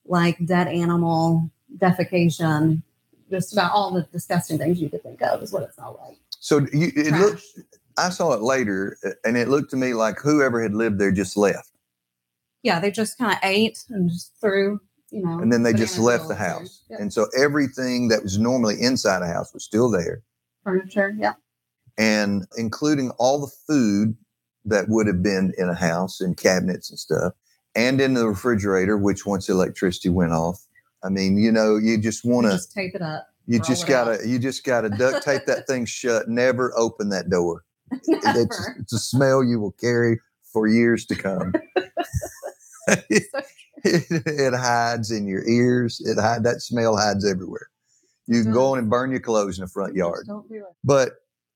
like 0.05 0.45
dead 0.45 0.67
animal 0.67 1.49
defecation. 1.77 2.83
Just 3.29 3.53
about 3.53 3.71
all 3.71 3.91
the 3.91 4.01
disgusting 4.11 4.57
things 4.57 4.81
you 4.81 4.89
could 4.89 5.03
think 5.03 5.21
of 5.21 5.41
is 5.41 5.53
what 5.53 5.63
it 5.63 5.73
smelled 5.73 5.97
like. 6.03 6.17
So 6.39 6.59
you, 6.73 6.91
it 6.95 7.09
Trash. 7.09 7.21
looked, 7.21 7.43
I 7.97 8.09
saw 8.09 8.33
it 8.33 8.41
later, 8.41 8.97
and 9.23 9.37
it 9.37 9.47
looked 9.47 9.71
to 9.71 9.77
me 9.77 9.93
like 9.93 10.19
whoever 10.19 10.61
had 10.61 10.73
lived 10.73 10.99
there 10.99 11.11
just 11.11 11.37
left, 11.37 11.69
yeah, 12.63 12.79
they 12.79 12.91
just 12.91 13.17
kind 13.17 13.31
of 13.31 13.39
ate 13.43 13.83
and 13.89 14.09
just 14.09 14.33
threw, 14.41 14.79
you 15.11 15.23
know. 15.23 15.39
and 15.39 15.51
then 15.51 15.63
they 15.63 15.73
just 15.73 15.97
left 15.99 16.27
the 16.27 16.35
house. 16.35 16.83
Yep. 16.89 16.99
And 16.99 17.13
so 17.13 17.27
everything 17.37 18.07
that 18.09 18.23
was 18.23 18.37
normally 18.37 18.75
inside 18.81 19.21
a 19.21 19.27
house 19.27 19.53
was 19.53 19.63
still 19.63 19.89
there. 19.89 20.21
Furniture. 20.63 21.13
Yeah. 21.17 21.33
and 21.97 22.45
including 22.57 23.11
all 23.19 23.39
the 23.39 23.51
food 23.67 24.15
that 24.65 24.87
would 24.89 25.07
have 25.07 25.23
been 25.23 25.53
in 25.57 25.69
a 25.69 25.75
house 25.75 26.21
and 26.21 26.37
cabinets 26.37 26.89
and 26.89 26.99
stuff, 26.99 27.33
and 27.75 27.99
in 28.01 28.13
the 28.13 28.27
refrigerator, 28.27 28.97
which 28.97 29.25
once 29.25 29.49
electricity 29.49 30.09
went 30.09 30.31
off, 30.33 30.65
I 31.03 31.09
mean, 31.09 31.37
you 31.37 31.51
know, 31.51 31.77
you 31.77 31.97
just 31.97 32.25
want 32.25 32.45
to, 32.47 32.53
just 32.53 32.73
tape 32.73 32.93
it 32.95 33.01
up. 33.01 33.27
you 33.47 33.59
just 33.61 33.87
gotta, 33.87 34.19
you 34.27 34.37
just 34.37 34.63
gotta 34.65 34.89
duct 34.89 35.23
tape 35.23 35.45
that 35.47 35.65
thing 35.65 35.85
shut. 35.85 36.27
Never 36.27 36.73
open 36.77 37.09
that 37.09 37.29
door. 37.29 37.63
It's, 38.07 38.69
it's 38.79 38.93
a 38.93 38.99
smell 38.99 39.43
you 39.43 39.59
will 39.59 39.71
carry 39.71 40.19
for 40.53 40.67
years 40.67 41.05
to 41.07 41.15
come. 41.15 41.53
it, 43.83 44.05
it 44.25 44.53
hides 44.53 45.11
in 45.11 45.27
your 45.27 45.47
ears. 45.47 46.01
It 46.05 46.19
hide 46.19 46.43
that 46.43 46.61
smell 46.61 46.95
hides 46.97 47.25
everywhere. 47.29 47.69
You 48.27 48.43
can 48.43 48.51
go 48.53 48.73
on 48.73 48.77
and 48.79 48.89
burn 48.89 49.09
your 49.11 49.19
clothes 49.21 49.57
in 49.57 49.65
the 49.65 49.69
front 49.71 49.95
yard. 49.95 50.25
Don't 50.27 50.47
do 50.47 50.55
it. 50.57 50.75
But 50.83 51.13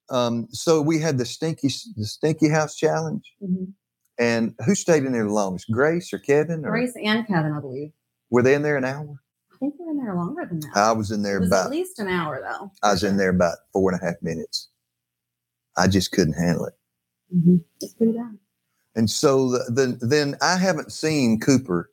um, 0.10 0.48
so 0.52 0.82
we 0.82 1.00
had 1.00 1.18
the 1.18 1.26
stinky 1.26 1.70
the 1.96 2.06
stinky 2.06 2.50
house 2.50 2.76
challenge, 2.76 3.32
Mhm. 3.42 3.74
and 4.18 4.56
who 4.66 4.74
stayed 4.76 5.04
in 5.06 5.12
there 5.14 5.24
the 5.26 5.32
longest? 5.34 5.70
Grace 5.72 6.12
or 6.14 6.20
Kevin? 6.20 6.66
Or 6.66 6.72
Grace 6.72 6.96
and 7.02 7.26
Kevin, 7.28 7.52
I 7.54 7.60
believe. 7.60 7.92
were 8.30 8.42
they 8.42 8.56
in 8.56 8.64
there 8.64 8.78
an 8.78 8.86
hour? 8.86 9.20
I 9.54 9.58
think 9.58 9.76
they 9.78 9.86
were 9.86 9.92
in 9.92 9.98
there 9.98 10.16
longer 10.16 10.46
than 10.46 10.60
that. 10.62 10.72
I 10.76 10.92
was 10.92 11.12
in 11.12 11.22
there 11.22 11.38
it 11.38 11.42
was 11.42 11.50
about 11.50 11.66
at 11.66 11.72
least 11.72 12.00
an 12.00 12.08
hour 12.08 12.42
though. 12.42 12.72
I 12.82 12.92
was 12.92 13.04
in 13.04 13.18
there 13.18 13.30
about 13.30 13.60
four 13.72 13.92
and 13.92 14.02
a 14.02 14.04
half 14.06 14.16
minutes. 14.22 14.70
I 15.78 15.88
just 15.88 16.12
couldn't 16.12 16.34
handle 16.34 16.66
it, 16.66 16.74
Mm-hmm. 17.36 17.58
It's 17.82 17.94
pretty 17.94 18.14
bad. 18.14 18.38
and 18.96 19.10
so 19.10 19.52
the, 19.52 19.98
the, 20.00 20.06
then 20.06 20.36
I 20.42 20.58
haven't 20.58 20.92
seen 20.92 21.40
Cooper 21.40 21.90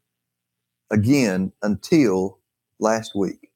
again 0.91 1.53
until 1.63 2.39
last 2.79 3.15
week. 3.15 3.51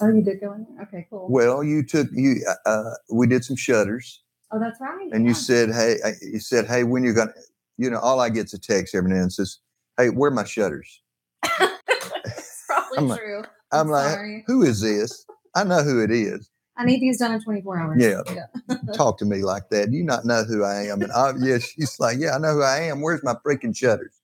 Oh, 0.00 0.08
you 0.08 0.22
did 0.22 0.40
go 0.40 0.52
in 0.54 0.66
there. 0.74 0.84
Okay, 0.84 1.06
cool. 1.10 1.26
Well, 1.30 1.62
you 1.62 1.82
took 1.84 2.08
you 2.12 2.36
uh, 2.48 2.68
uh, 2.68 2.94
we 3.12 3.26
did 3.26 3.44
some 3.44 3.56
shutters. 3.56 4.22
oh, 4.50 4.58
that's 4.58 4.80
right. 4.80 5.08
and 5.12 5.26
you 5.26 5.34
said, 5.34 5.70
"Hey," 5.70 5.96
uh, 6.04 6.12
you 6.22 6.40
said, 6.40 6.66
"Hey, 6.66 6.84
when 6.84 7.02
you're 7.04 7.14
gonna," 7.14 7.32
you 7.76 7.90
know, 7.90 7.98
all 7.98 8.20
I 8.20 8.30
get's 8.30 8.54
a 8.54 8.58
text 8.58 8.94
every 8.94 9.10
now 9.10 9.16
and 9.16 9.24
then 9.24 9.30
says, 9.30 9.58
"Hey, 9.98 10.08
where 10.08 10.30
are 10.30 10.34
my 10.34 10.44
shutters?" 10.44 11.02
it's 11.44 12.64
probably 12.66 12.98
I'm 12.98 13.08
like- 13.08 13.20
true. 13.20 13.42
I'm, 13.72 13.80
I'm 13.86 13.88
like, 13.88 14.44
"Who 14.46 14.62
is 14.62 14.80
this?" 14.80 15.26
I 15.54 15.64
know 15.64 15.82
who 15.82 16.02
it 16.02 16.10
is. 16.10 16.48
I 16.76 16.84
need 16.84 17.00
these 17.00 17.18
done 17.18 17.32
in 17.32 17.42
24 17.42 17.78
hours. 17.78 18.02
Yeah. 18.02 18.22
Talk 18.94 19.18
to 19.18 19.24
me 19.26 19.42
like 19.42 19.68
that. 19.68 19.92
You 19.92 20.02
not 20.02 20.24
know 20.24 20.44
who 20.44 20.64
I 20.64 20.84
am, 20.86 21.02
and 21.02 21.12
I, 21.12 21.32
yeah, 21.38 21.58
she's 21.58 22.00
like, 22.00 22.16
"Yeah, 22.18 22.36
I 22.36 22.38
know 22.38 22.54
who 22.54 22.62
I 22.62 22.78
am. 22.84 23.02
Where's 23.02 23.22
my 23.22 23.34
freaking 23.46 23.76
shutters?" 23.76 24.14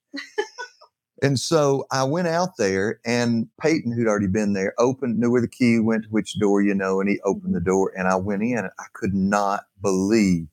And 1.23 1.41
so 1.41 1.87
I 1.91 2.05
went 2.05 2.29
out 2.29 2.59
there, 2.59 3.01
and 3.07 3.49
Peyton, 3.61 3.93
who'd 3.93 4.07
already 4.07 4.27
been 4.27 4.53
there, 4.53 4.75
opened, 4.79 5.19
knew 5.19 5.31
where 5.31 5.41
the 5.41 5.49
key 5.49 5.79
went 5.79 6.05
to 6.05 6.09
which 6.11 6.39
door, 6.39 6.61
you 6.61 6.75
know, 6.75 7.01
and 7.01 7.09
he 7.09 7.21
opened 7.21 7.55
the 7.55 7.59
mm-hmm. 7.59 7.69
door, 7.69 7.93
and 7.97 8.07
I 8.07 8.17
went 8.17 8.43
in, 8.43 8.59
and 8.59 8.71
I 8.79 8.85
could 8.93 9.15
not 9.15 9.65
believe 9.81 10.47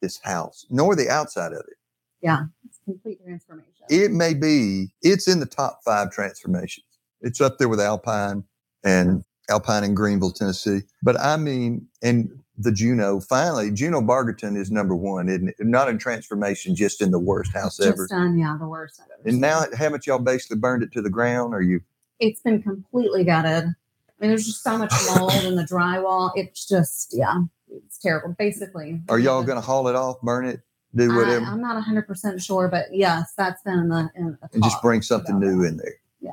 this 0.00 0.18
house, 0.22 0.66
nor 0.70 0.96
the 0.96 1.10
outside 1.10 1.52
of 1.52 1.60
it. 1.60 1.76
Yeah, 2.22 2.44
it's 2.64 2.80
complete 2.84 3.22
transformation. 3.22 3.72
it 3.88 4.10
may 4.10 4.34
be 4.34 4.88
it's 5.02 5.28
in 5.28 5.40
the 5.40 5.46
top 5.46 5.80
five 5.84 6.10
transformations 6.10 6.86
it's 7.20 7.40
up 7.40 7.58
there 7.58 7.68
with 7.68 7.80
alpine 7.80 8.44
and 8.84 9.22
alpine 9.50 9.84
in 9.84 9.94
Greeneville 9.94 10.34
tennessee 10.34 10.80
but 11.02 11.18
i 11.20 11.36
mean 11.36 11.86
and 12.02 12.30
the 12.58 12.72
juno 12.72 13.20
finally 13.20 13.70
juno 13.70 14.00
bargerton 14.00 14.56
is 14.56 14.70
number 14.70 14.96
one 14.96 15.28
isn't 15.28 15.48
it? 15.48 15.56
not 15.60 15.88
in 15.88 15.98
transformation 15.98 16.74
just 16.74 17.02
in 17.02 17.10
the 17.10 17.18
worst 17.18 17.52
house 17.52 17.76
just 17.76 17.88
ever 17.88 18.06
done, 18.06 18.38
yeah, 18.38 18.56
the 18.58 18.66
worst 18.66 18.98
I've 19.02 19.10
ever 19.10 19.20
and 19.24 19.32
seen. 19.34 19.40
now 19.40 19.64
haven't 19.76 20.06
y'all 20.06 20.18
basically 20.18 20.56
burned 20.56 20.82
it 20.82 20.90
to 20.92 21.02
the 21.02 21.10
ground 21.10 21.52
or 21.54 21.60
you 21.60 21.80
it's 22.18 22.40
been 22.40 22.62
completely 22.62 23.24
gutted. 23.24 23.64
I 23.64 23.74
mean, 24.18 24.30
there's 24.30 24.46
just 24.46 24.62
so 24.62 24.78
much 24.78 24.90
mold 25.14 25.34
in 25.44 25.54
the 25.56 25.64
drywall. 25.64 26.30
It's 26.34 26.66
just, 26.66 27.12
yeah, 27.14 27.42
it's 27.70 27.98
terrible. 27.98 28.34
Basically, 28.38 29.02
are 29.10 29.18
y'all 29.18 29.42
gonna 29.42 29.60
haul 29.60 29.88
it 29.88 29.94
off 29.94 30.18
burn 30.22 30.46
it 30.46 30.60
do 30.94 31.14
whatever 31.14 31.44
I'm 31.44 31.60
not 31.60 31.74
100 31.74 32.06
percent 32.06 32.40
sure, 32.40 32.68
but 32.68 32.86
yes, 32.90 33.34
that's 33.36 33.62
been 33.64 33.78
in 33.80 33.88
the 33.90 34.10
in 34.14 34.38
the 34.40 34.48
and 34.54 34.62
just 34.62 34.80
bring 34.80 35.02
something 35.02 35.38
new 35.38 35.60
that. 35.60 35.68
in 35.68 35.76
there 35.76 35.94
Yeah. 36.22 36.30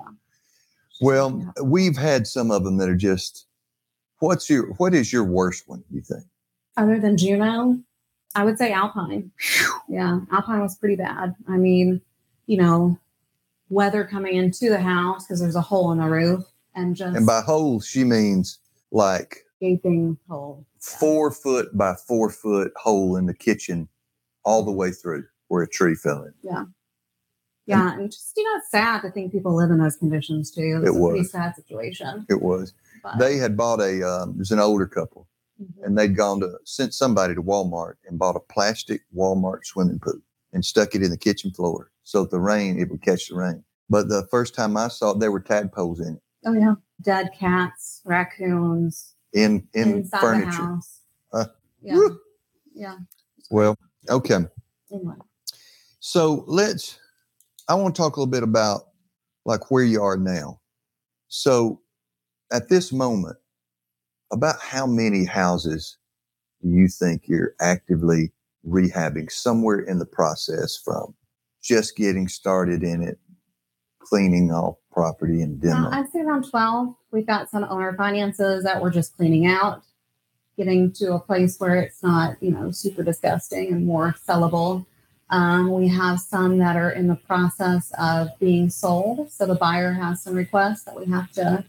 well 1.01 1.38
Yeah. 1.58 1.63
we've 1.63 1.98
had 1.98 2.27
some 2.27 2.50
of 2.50 2.63
them 2.63 2.77
that 2.77 2.88
are 2.88 2.96
just 2.96 3.46
what's 4.24 4.50
your 4.50 4.68
what 4.74 4.94
is 4.94 5.12
your 5.12 5.24
worst 5.24 5.68
one 5.68 5.84
you 5.92 6.01
think 6.01 6.24
Other 6.77 7.00
than 7.00 7.18
Juno, 7.18 7.77
I 8.36 8.44
would 8.46 8.58
say 8.58 8.72
Alpine. 8.72 9.32
Yeah, 9.89 10.22
Alpine 10.32 10.62
was 10.62 10.75
pretty 10.77 10.96
bad. 10.96 11.36
I 11.48 11.58
mean, 11.58 12.01
you 12.48 12.58
know, 12.58 12.98
weather 13.70 14.06
coming 14.06 14.36
into 14.38 14.70
the 14.70 14.80
house 14.80 15.25
because 15.25 15.39
there's 15.42 15.56
a 15.58 15.62
hole 15.62 15.92
in 15.92 15.98
the 16.00 16.06
roof 16.06 16.44
and 16.75 16.96
just 16.96 17.15
and 17.18 17.25
by 17.27 17.42
hole 17.42 17.82
she 17.82 18.03
means 18.03 18.60
like 18.92 19.39
gaping 19.60 20.18
hole. 20.30 20.65
four 20.80 21.30
foot 21.32 21.77
by 21.77 21.94
four 22.08 22.30
foot 22.30 22.72
hole 22.77 23.18
in 23.18 23.25
the 23.25 23.34
kitchen 23.34 23.88
all 24.46 24.63
the 24.63 24.72
way 24.72 24.92
through 24.92 25.24
where 25.50 25.63
a 25.63 25.68
tree 25.70 25.96
fell 25.96 26.24
in. 26.24 26.34
Yeah, 26.42 26.65
Yeah, 27.65 27.94
and 27.94 28.12
just 28.12 28.34
you 28.38 28.44
know, 28.44 28.58
it's 28.58 28.72
sad 28.72 29.01
to 29.01 29.12
think 29.12 29.32
people 29.32 29.56
live 29.56 29.70
in 29.70 29.77
those 29.80 29.96
conditions 29.98 30.50
too. 30.51 30.82
It's 30.84 30.89
It 30.96 30.98
a 30.98 31.00
pretty 31.08 31.20
was. 31.20 31.32
sad 31.32 31.56
situation. 31.56 32.25
It 32.30 32.42
was. 32.42 32.74
But, 33.03 33.19
They 33.19 33.36
had 33.38 33.57
bought 33.57 33.81
a, 33.81 34.01
um, 34.07 34.31
it 34.31 34.38
was 34.39 34.51
an 34.51 34.60
older 34.60 34.88
couple, 34.88 35.27
Mhm. 35.62 35.83
and 35.86 35.98
they'd 35.98 36.15
gone 36.15 36.39
to, 36.39 36.57
sent 36.63 36.93
somebody 36.93 37.36
to 37.36 37.43
Walmart 37.43 37.95
and 38.07 38.17
bought 38.17 38.38
a 38.38 38.39
plastic 38.39 39.01
Walmart 39.15 39.65
swimming 39.65 40.00
pool 40.00 40.22
and 40.53 40.63
stuck 40.63 40.95
it 40.95 41.03
in 41.03 41.12
the 41.12 41.17
kitchen 41.17 41.51
floor. 41.51 41.91
So 42.03 42.22
if 42.24 42.29
the 42.31 42.39
rain, 42.39 42.79
it 42.79 42.89
would 42.89 43.01
catch 43.01 43.27
the 43.29 43.36
rain. 43.36 43.63
But 43.89 44.07
the 44.07 44.25
first 44.31 44.55
time 44.55 44.77
I 44.77 44.88
saw 44.88 45.12
it, 45.12 45.19
there 45.19 45.31
were 45.31 45.41
tadpoles 45.41 46.00
in 46.00 46.15
it, 46.15 46.24
oh 46.45 46.53
yeah, 46.53 46.75
dead 47.01 47.31
cats, 47.38 48.01
raccoons 48.05 49.13
in, 49.33 49.67
in 49.74 49.98
inside 49.98 50.17
the 50.17 50.22
furniture. 50.22 50.51
house. 50.51 51.01
Huh. 51.33 51.48
Yeah, 51.81 52.07
yeah. 52.74 52.98
Well, 53.51 53.75
okay. 54.10 54.45
Anyway, 54.91 55.15
So 56.00 56.45
let's, 56.48 57.00
I 57.67 57.74
want 57.75 57.95
to 57.95 58.01
talk 58.01 58.15
a 58.15 58.19
little 58.19 58.31
bit 58.31 58.43
about 58.43 58.89
like 59.45 59.69
where 59.72 59.83
you 59.83 60.01
are 60.01 60.15
now. 60.17 60.62
So 61.27 61.81
at 62.53 62.69
this 62.69 62.93
moment, 62.93 63.36
about 64.31 64.60
how 64.62 64.86
many 64.86 65.25
houses 65.25 65.98
do 66.62 66.69
you 66.69 66.88
think 66.88 67.24
you're 67.27 67.55
actively 67.60 68.31
rehabbing 68.65 69.29
somewhere 69.29 69.79
in 69.79 70.00
the 70.00 70.05
process 70.05 70.77
from 70.77 71.13
just 71.62 71.98
getting 71.98 72.27
started 72.27 72.83
in 72.83 73.01
it, 73.01 73.19
cleaning 74.00 74.51
off 74.51 74.77
property 74.91 75.41
and 75.41 75.60
demo? 75.60 75.88
uh, 75.88 75.89
I'd 75.91 76.12
say 76.12 76.22
around 76.22 76.50
twelve. 76.50 76.95
We've 77.12 77.27
got 77.27 77.50
some 77.50 77.65
owner 77.65 77.93
finances 77.98 78.63
that 78.63 78.81
we're 78.81 78.91
just 78.91 79.17
cleaning 79.17 79.48
out, 79.48 79.81
getting 80.55 80.91
to 80.93 81.13
a 81.13 81.19
place 81.19 81.60
where 81.60 81.75
it's 81.75 82.03
not 82.03 82.41
you 82.41 82.51
know 82.51 82.72
super 82.72 83.03
disgusting 83.03 83.74
and 83.74 83.86
more 83.86 84.15
sellable. 84.27 84.86
Um, 85.29 85.72
we 85.72 85.88
have 85.88 86.19
some 86.19 86.60
that 86.60 86.75
are 86.75 86.91
in 86.91 87.07
the 87.07 87.15
process 87.15 87.91
of 87.98 88.27
being 88.39 88.69
sold. 88.69 89.31
So 89.31 89.48
the 89.48 89.55
buyer 89.55 89.91
has 89.93 90.22
some 90.22 90.36
requests 90.36 90.83
that 90.83 90.95
we 90.95 91.05
have 91.07 91.31
to 91.31 91.65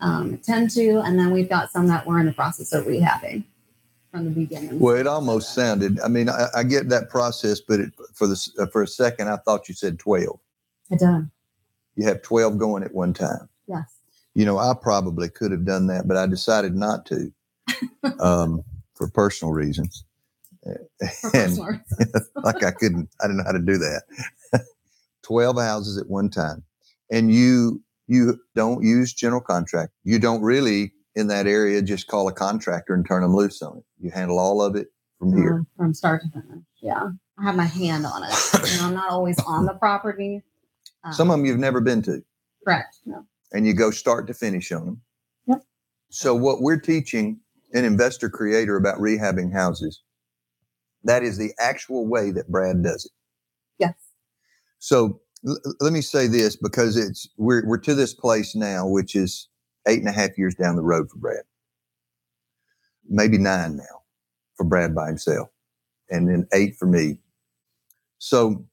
um, 0.00 0.34
attend 0.34 0.70
to. 0.70 1.00
And 1.00 1.18
then 1.18 1.30
we've 1.30 1.48
got 1.48 1.70
some 1.70 1.86
that 1.88 2.06
we're 2.06 2.20
in 2.20 2.26
the 2.26 2.32
process 2.32 2.72
of 2.72 2.84
rehabbing 2.84 3.44
from 4.10 4.24
the 4.24 4.30
beginning. 4.30 4.78
well, 4.78 4.96
it 4.96 5.06
almost 5.06 5.54
sounded, 5.54 6.00
I 6.00 6.08
mean, 6.08 6.28
I, 6.28 6.46
I 6.56 6.62
get 6.62 6.88
that 6.88 7.10
process, 7.10 7.60
but 7.60 7.80
it, 7.80 7.92
for 8.14 8.26
the, 8.26 8.50
uh, 8.58 8.66
for 8.66 8.82
a 8.82 8.86
second, 8.86 9.28
I 9.28 9.36
thought 9.36 9.68
you 9.68 9.74
said 9.74 9.98
12. 9.98 10.38
It 10.90 11.00
done. 11.00 11.30
You 11.96 12.06
have 12.06 12.22
12 12.22 12.58
going 12.58 12.82
at 12.82 12.94
one 12.94 13.12
time. 13.12 13.48
Yes. 13.66 13.98
you 14.34 14.46
know, 14.46 14.56
I 14.56 14.72
probably 14.80 15.28
could 15.28 15.50
have 15.50 15.66
done 15.66 15.88
that, 15.88 16.08
but 16.08 16.16
I 16.16 16.26
decided 16.26 16.74
not 16.74 17.04
to 17.06 17.30
um, 18.20 18.64
for 18.94 19.08
personal 19.10 19.52
reasons. 19.52 20.04
For 20.62 20.72
and 20.72 21.32
personal 21.32 21.66
reasons. 21.98 22.28
like 22.44 22.64
I 22.64 22.70
couldn't, 22.70 23.10
I 23.20 23.24
didn't 23.26 23.38
know 23.38 23.44
how 23.44 23.52
to 23.52 23.58
do 23.58 23.76
that. 23.78 24.02
12 25.22 25.58
houses 25.58 25.98
at 25.98 26.08
one 26.08 26.30
time. 26.30 26.64
And 27.10 27.32
you, 27.32 27.82
you 28.08 28.40
don't 28.54 28.82
use 28.82 29.12
general 29.12 29.40
contract. 29.40 29.92
You 30.02 30.18
don't 30.18 30.42
really 30.42 30.92
in 31.14 31.26
that 31.28 31.46
area, 31.46 31.82
just 31.82 32.06
call 32.06 32.28
a 32.28 32.32
contractor 32.32 32.94
and 32.94 33.06
turn 33.06 33.22
them 33.22 33.34
loose 33.34 33.60
on 33.60 33.78
it. 33.78 33.84
You 33.98 34.10
handle 34.10 34.38
all 34.38 34.62
of 34.62 34.76
it 34.76 34.88
from 35.18 35.36
here. 35.36 35.54
um, 35.54 35.66
from 35.76 35.92
start 35.94 36.22
to 36.22 36.28
finish. 36.30 36.64
Yeah, 36.80 37.08
I 37.38 37.42
have 37.42 37.56
my 37.56 37.64
hand 37.64 38.06
on 38.06 38.22
it. 38.22 38.30
know, 38.54 38.86
I'm 38.86 38.94
not 38.94 39.10
always 39.10 39.38
on 39.40 39.66
the 39.66 39.74
property. 39.74 40.42
Um, 41.04 41.12
Some 41.12 41.30
of 41.30 41.36
them 41.38 41.44
you've 41.46 41.58
never 41.58 41.80
been 41.80 42.02
to, 42.02 42.22
correct. 42.64 42.98
No. 43.04 43.24
and 43.52 43.66
you 43.66 43.74
go 43.74 43.90
start 43.90 44.26
to 44.28 44.34
finish 44.34 44.70
on 44.70 44.84
them. 44.84 45.00
Yep. 45.46 45.62
So 46.10 46.34
what 46.36 46.62
we're 46.62 46.80
teaching 46.80 47.40
an 47.72 47.84
investor 47.84 48.30
creator 48.30 48.76
about 48.76 48.98
rehabbing 48.98 49.52
houses, 49.52 50.02
that 51.02 51.22
is 51.24 51.36
the 51.36 51.52
actual 51.58 52.06
way 52.06 52.30
that 52.30 52.48
Brad 52.48 52.82
does 52.82 53.04
it. 53.06 53.12
Yes. 53.78 53.94
So 54.78 55.20
l- 55.46 55.58
let 55.80 55.92
me 55.92 56.00
say 56.00 56.26
this 56.26 56.56
because 56.56 56.96
it's 56.96 57.28
we're 57.36 57.64
we're 57.66 57.78
to 57.78 57.94
this 57.94 58.14
place 58.14 58.54
now, 58.54 58.86
which 58.86 59.14
is 59.14 59.48
eight 59.86 60.00
and 60.00 60.08
a 60.08 60.12
half 60.12 60.36
years 60.38 60.54
down 60.54 60.76
the 60.76 60.82
road 60.82 61.10
for 61.10 61.18
Brad. 61.18 61.42
Maybe 63.08 63.38
nine 63.38 63.76
now 63.76 64.02
for 64.56 64.64
Brad 64.64 64.94
by 64.94 65.06
himself, 65.08 65.48
and 66.10 66.28
then 66.28 66.46
eight 66.52 66.76
for 66.76 66.86
me. 66.86 67.18
So 68.18 68.64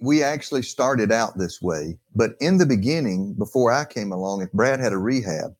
we 0.00 0.22
actually 0.22 0.62
started 0.62 1.12
out 1.12 1.38
this 1.38 1.62
way, 1.62 1.98
but 2.14 2.32
in 2.40 2.58
the 2.58 2.66
beginning, 2.66 3.34
before 3.34 3.72
I 3.72 3.84
came 3.84 4.12
along, 4.12 4.42
if 4.42 4.52
Brad 4.52 4.80
had 4.80 4.92
a 4.92 4.98
rehab, 4.98 5.54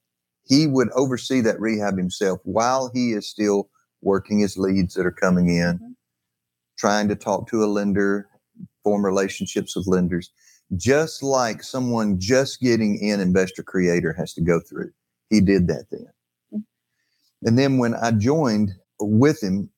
he 0.44 0.66
would 0.66 0.90
oversee 0.92 1.40
that 1.42 1.60
rehab 1.60 1.96
himself 1.96 2.40
while 2.44 2.90
he 2.94 3.12
is 3.12 3.28
still 3.28 3.68
working 4.02 4.38
his 4.40 4.56
leads 4.58 4.94
that 4.94 5.06
are 5.06 5.10
coming 5.12 5.48
in, 5.48 5.78
Mhm. 5.78 5.96
trying 6.78 7.08
to 7.08 7.16
talk 7.16 7.48
to 7.48 7.64
a 7.64 7.66
lender, 7.66 8.28
form 8.86 9.04
relationships 9.04 9.74
with 9.76 9.88
lenders, 9.88 10.30
just 10.76 11.24
like 11.24 11.64
someone 11.64 12.20
just 12.20 12.60
getting 12.60 13.00
in 13.00 13.20
Investor 13.20 13.64
Creator 13.64 14.12
has 14.12 14.32
to 14.34 14.42
go 14.42 14.60
through. 14.60 14.92
He 15.28 15.42
did 15.42 15.66
that 15.66 15.86
then. 15.90 16.06
And 17.44 17.58
then 17.58 17.78
when 17.78 17.94
I 17.96 18.12
joined 18.12 18.72
with 19.00 19.42
him, 19.42 19.70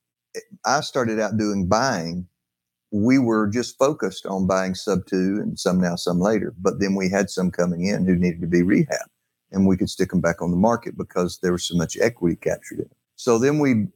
I 0.65 0.81
started 0.81 1.19
out 1.19 1.37
doing 1.37 1.67
buying. 1.67 2.27
We 2.91 3.19
were 3.19 3.47
just 3.47 3.79
focused 3.79 4.27
on 4.27 4.47
buying 4.47 4.75
sub 4.75 5.07
two 5.07 5.39
and 5.41 5.59
some 5.59 5.81
now, 5.81 5.95
some 5.95 6.19
later. 6.19 6.53
But 6.59 6.79
then 6.79 6.95
we 6.95 7.09
had 7.09 7.31
some 7.31 7.51
coming 7.51 7.87
in 7.87 8.05
who 8.05 8.15
needed 8.15 8.41
to 8.41 8.47
be 8.47 8.61
rehabbed 8.61 9.09
and 9.51 9.67
we 9.67 9.77
could 9.77 9.89
stick 9.89 10.11
them 10.11 10.21
back 10.21 10.41
on 10.41 10.51
the 10.51 10.57
market 10.57 10.97
because 10.97 11.39
there 11.41 11.51
was 11.53 11.65
so 11.65 11.75
much 11.75 11.97
equity 11.99 12.35
captured 12.35 12.79
in 12.79 12.85
it. 12.85 12.97
So 13.15 13.39
then 13.39 13.59
we 13.59 13.87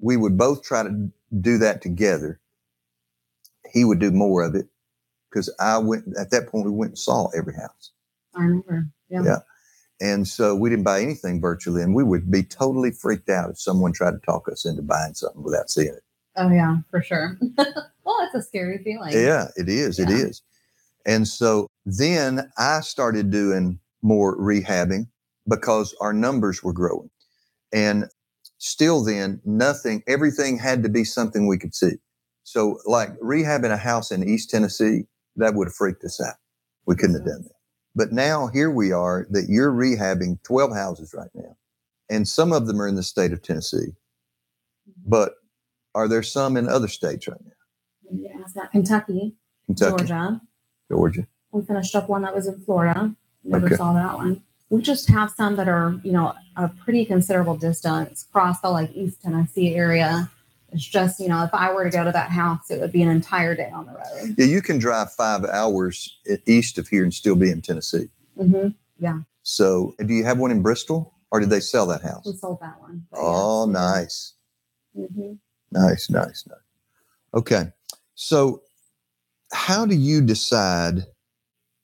we 0.00 0.16
would 0.16 0.38
both 0.38 0.62
try 0.62 0.84
to 0.84 1.10
do 1.40 1.58
that 1.58 1.82
together. 1.82 2.40
He 3.72 3.84
would 3.84 3.98
do 3.98 4.10
more 4.10 4.42
of 4.42 4.54
it 4.54 4.66
because 5.30 5.52
I 5.60 5.78
went 5.78 6.04
at 6.18 6.30
that 6.30 6.48
point 6.48 6.66
we 6.66 6.70
went 6.72 6.90
and 6.92 6.98
saw 6.98 7.28
every 7.36 7.54
house. 7.54 7.92
I 8.34 8.42
remember. 8.42 8.88
Yeah. 9.08 9.22
Yeah. 9.24 9.38
And 10.00 10.26
so 10.26 10.54
we 10.56 10.70
didn't 10.70 10.84
buy 10.84 11.00
anything 11.00 11.40
virtually, 11.40 11.80
and 11.82 11.94
we 11.94 12.02
would 12.02 12.30
be 12.30 12.42
totally 12.42 12.90
freaked 12.90 13.28
out 13.30 13.50
if 13.50 13.60
someone 13.60 13.92
tried 13.92 14.10
to 14.12 14.18
talk 14.18 14.48
us 14.50 14.64
into 14.64 14.82
buying 14.82 15.14
something 15.14 15.42
without 15.42 15.70
seeing 15.70 15.88
it. 15.94 16.02
Oh 16.36 16.50
yeah, 16.50 16.78
for 16.90 17.00
sure. 17.00 17.38
well, 17.58 18.18
it's 18.22 18.34
a 18.34 18.42
scary 18.42 18.78
feeling. 18.82 19.12
Yeah, 19.12 19.48
it 19.56 19.68
is. 19.68 19.98
It 20.00 20.08
Yeah. 20.08 20.16
is. 20.16 20.42
And 21.06 21.28
so 21.28 21.68
then 21.86 22.50
I 22.58 22.80
started 22.80 23.30
doing 23.30 23.78
more 24.02 24.36
rehabbing 24.36 25.06
because 25.48 25.94
our 26.00 26.12
numbers 26.12 26.62
were 26.62 26.72
growing. 26.72 27.10
And 27.72 28.08
still 28.58 29.04
then, 29.04 29.40
nothing, 29.44 30.02
everything 30.06 30.58
had 30.58 30.82
to 30.82 30.88
be 30.88 31.04
something 31.04 31.46
we 31.46 31.58
could 31.58 31.74
see. 31.74 31.98
So, 32.44 32.78
like 32.86 33.18
rehabbing 33.20 33.72
a 33.72 33.76
house 33.76 34.10
in 34.10 34.26
East 34.28 34.50
Tennessee, 34.50 35.06
that 35.36 35.54
would 35.54 35.66
have 35.68 35.74
freaked 35.74 36.04
us 36.04 36.20
out. 36.20 36.34
We 36.86 36.94
couldn't 36.94 37.16
have 37.16 37.24
done 37.24 37.42
that. 37.42 37.50
But 37.96 38.12
now 38.12 38.48
here 38.48 38.70
we 38.70 38.92
are 38.92 39.26
that 39.30 39.46
you're 39.48 39.72
rehabbing 39.72 40.42
12 40.42 40.74
houses 40.74 41.14
right 41.14 41.30
now. 41.34 41.56
And 42.10 42.28
some 42.28 42.52
of 42.52 42.66
them 42.66 42.80
are 42.80 42.86
in 42.86 42.96
the 42.96 43.02
state 43.02 43.32
of 43.32 43.42
Tennessee. 43.42 43.76
Mm-hmm. 44.88 45.08
But 45.10 45.34
are 45.94 46.06
there 46.06 46.22
some 46.22 46.56
in 46.56 46.68
other 46.68 46.88
states 46.88 47.26
right 47.26 47.40
now? 47.44 47.50
Yeah, 48.12 48.66
Kentucky, 48.70 49.34
Kentucky, 49.66 49.96
Georgia. 50.04 50.40
Georgia. 50.90 51.26
We 51.52 51.62
finished 51.62 51.94
up 51.94 52.08
one 52.08 52.22
that 52.22 52.34
was 52.34 52.46
in 52.46 52.60
Florida. 52.60 53.14
Never 53.42 53.66
Okay. 53.66 53.76
saw 53.76 53.94
that 53.94 54.14
one. 54.14 54.42
We 54.68 54.82
just 54.82 55.08
have 55.08 55.30
some 55.30 55.56
that 55.56 55.68
are, 55.68 55.98
you 56.02 56.12
know, 56.12 56.34
a 56.56 56.68
pretty 56.68 57.04
considerable 57.04 57.56
distance 57.56 58.26
across 58.28 58.60
the 58.60 58.70
like 58.70 58.90
East 58.94 59.22
Tennessee 59.22 59.74
area. 59.74 60.30
It's 60.74 60.84
just, 60.84 61.20
you 61.20 61.28
know, 61.28 61.44
if 61.44 61.54
I 61.54 61.72
were 61.72 61.84
to 61.84 61.90
go 61.90 62.04
to 62.04 62.10
that 62.10 62.30
house, 62.30 62.68
it 62.68 62.80
would 62.80 62.90
be 62.90 63.02
an 63.02 63.08
entire 63.08 63.54
day 63.54 63.70
on 63.70 63.86
the 63.86 63.92
road. 63.92 64.34
Yeah, 64.36 64.46
you 64.46 64.60
can 64.60 64.78
drive 64.78 65.12
five 65.12 65.44
hours 65.44 66.18
east 66.46 66.78
of 66.78 66.88
here 66.88 67.04
and 67.04 67.14
still 67.14 67.36
be 67.36 67.50
in 67.50 67.62
Tennessee. 67.62 68.08
Mm-hmm. 68.36 68.70
Yeah. 68.98 69.20
So, 69.44 69.94
do 70.04 70.12
you 70.12 70.24
have 70.24 70.38
one 70.38 70.50
in 70.50 70.62
Bristol, 70.62 71.14
or 71.30 71.38
did 71.38 71.50
they 71.50 71.60
sell 71.60 71.86
that 71.86 72.02
house? 72.02 72.24
We 72.26 72.32
sold 72.32 72.58
that 72.60 72.80
one. 72.80 73.06
Oh, 73.12 73.66
yes. 73.66 73.72
nice, 73.72 74.34
hmm 74.96 75.32
nice, 75.70 76.10
nice, 76.10 76.44
nice. 76.48 76.58
Okay, 77.34 77.66
so 78.16 78.62
how 79.52 79.86
do 79.86 79.94
you 79.94 80.20
decide 80.20 81.04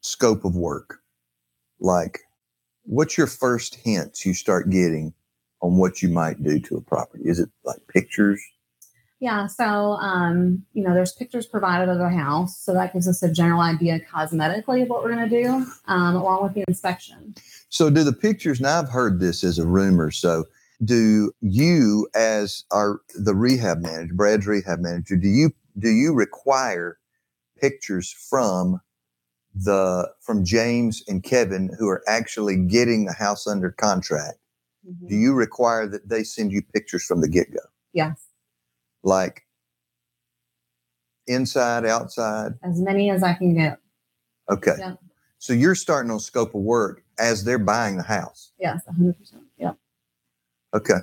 scope 0.00 0.44
of 0.44 0.57
work? 0.57 0.98
Like, 1.79 2.20
what's 2.83 3.16
your 3.16 3.26
first 3.29 3.76
hints 3.76 4.26
you 4.26 4.35
start 4.35 4.70
getting 4.70 5.14
on 5.61 5.76
what 5.76 6.03
you 6.03 6.09
might 6.09 6.42
do 6.42 6.59
to 6.61 6.76
a 6.76 6.81
property? 6.81 7.24
Is 7.26 7.38
it 7.38 7.50
like 7.64 7.79
pictures? 7.88 8.40
Yeah, 9.20 9.46
so 9.46 9.64
um, 10.00 10.64
you 10.72 10.83
know, 10.83 10.94
there's 10.94 11.12
pictures 11.12 11.46
provided 11.46 11.90
of 11.90 11.98
the 11.98 12.09
house, 12.09 12.59
so 12.59 12.72
that 12.72 12.94
gives 12.94 13.06
us 13.06 13.22
a 13.22 13.30
general 13.30 13.61
idea 13.61 14.00
cosmetically 14.00 14.83
of 14.83 14.88
what 14.88 15.04
we're 15.04 15.14
going 15.14 15.28
to 15.28 15.42
do, 15.42 15.66
um, 15.87 16.16
along 16.16 16.42
with 16.42 16.54
the 16.54 16.64
inspection. 16.66 17.35
So, 17.68 17.90
do 17.90 18.02
the 18.02 18.14
pictures? 18.14 18.61
Now, 18.61 18.80
I've 18.80 18.88
heard 18.88 19.20
this 19.20 19.44
as 19.44 19.59
a 19.59 19.66
rumor. 19.66 20.11
So, 20.11 20.46
do 20.83 21.33
you, 21.42 22.09
as 22.14 22.64
our 22.70 23.02
the 23.14 23.35
rehab 23.35 23.83
manager, 23.83 24.14
Brad's 24.14 24.46
rehab 24.46 24.80
manager, 24.80 25.16
do 25.16 25.28
you 25.28 25.50
do 25.78 25.90
you 25.90 26.14
require 26.14 26.98
pictures 27.61 28.11
from 28.11 28.80
the 29.54 30.11
from 30.20 30.46
James 30.46 31.02
and 31.09 31.22
Kevin 31.22 31.70
who 31.78 31.88
are 31.88 32.02
actually 32.09 32.56
getting 32.56 33.04
the 33.04 33.12
house 33.12 33.46
under 33.46 33.70
contract? 33.70 34.38
Do 35.09 35.14
you 35.14 35.35
require 35.35 35.87
that 35.88 36.09
they 36.09 36.24
send 36.24 36.52
you 36.52 36.62
pictures 36.62 37.04
from 37.04 37.20
the 37.20 37.28
get 37.28 37.52
go, 37.52 37.61
Yes, 37.92 38.30
like 39.02 39.46
inside, 41.26 41.84
outside? 41.86 42.52
as 42.62 42.80
many 42.80 43.10
as 43.10 43.22
I 43.22 43.34
can 43.34 43.54
get. 43.54 43.78
Okay. 44.50 44.74
Yeah. 44.78 44.94
So 45.38 45.52
you're 45.52 45.74
starting 45.74 46.10
on 46.10 46.20
scope 46.20 46.54
of 46.54 46.60
work 46.60 47.02
as 47.18 47.44
they're 47.44 47.58
buying 47.58 47.96
the 47.96 48.02
house. 48.02 48.52
Yes, 48.58 48.82
100. 48.86 49.18
percent 49.18 49.42
Yep. 49.58 49.76
Okay. 50.74 50.98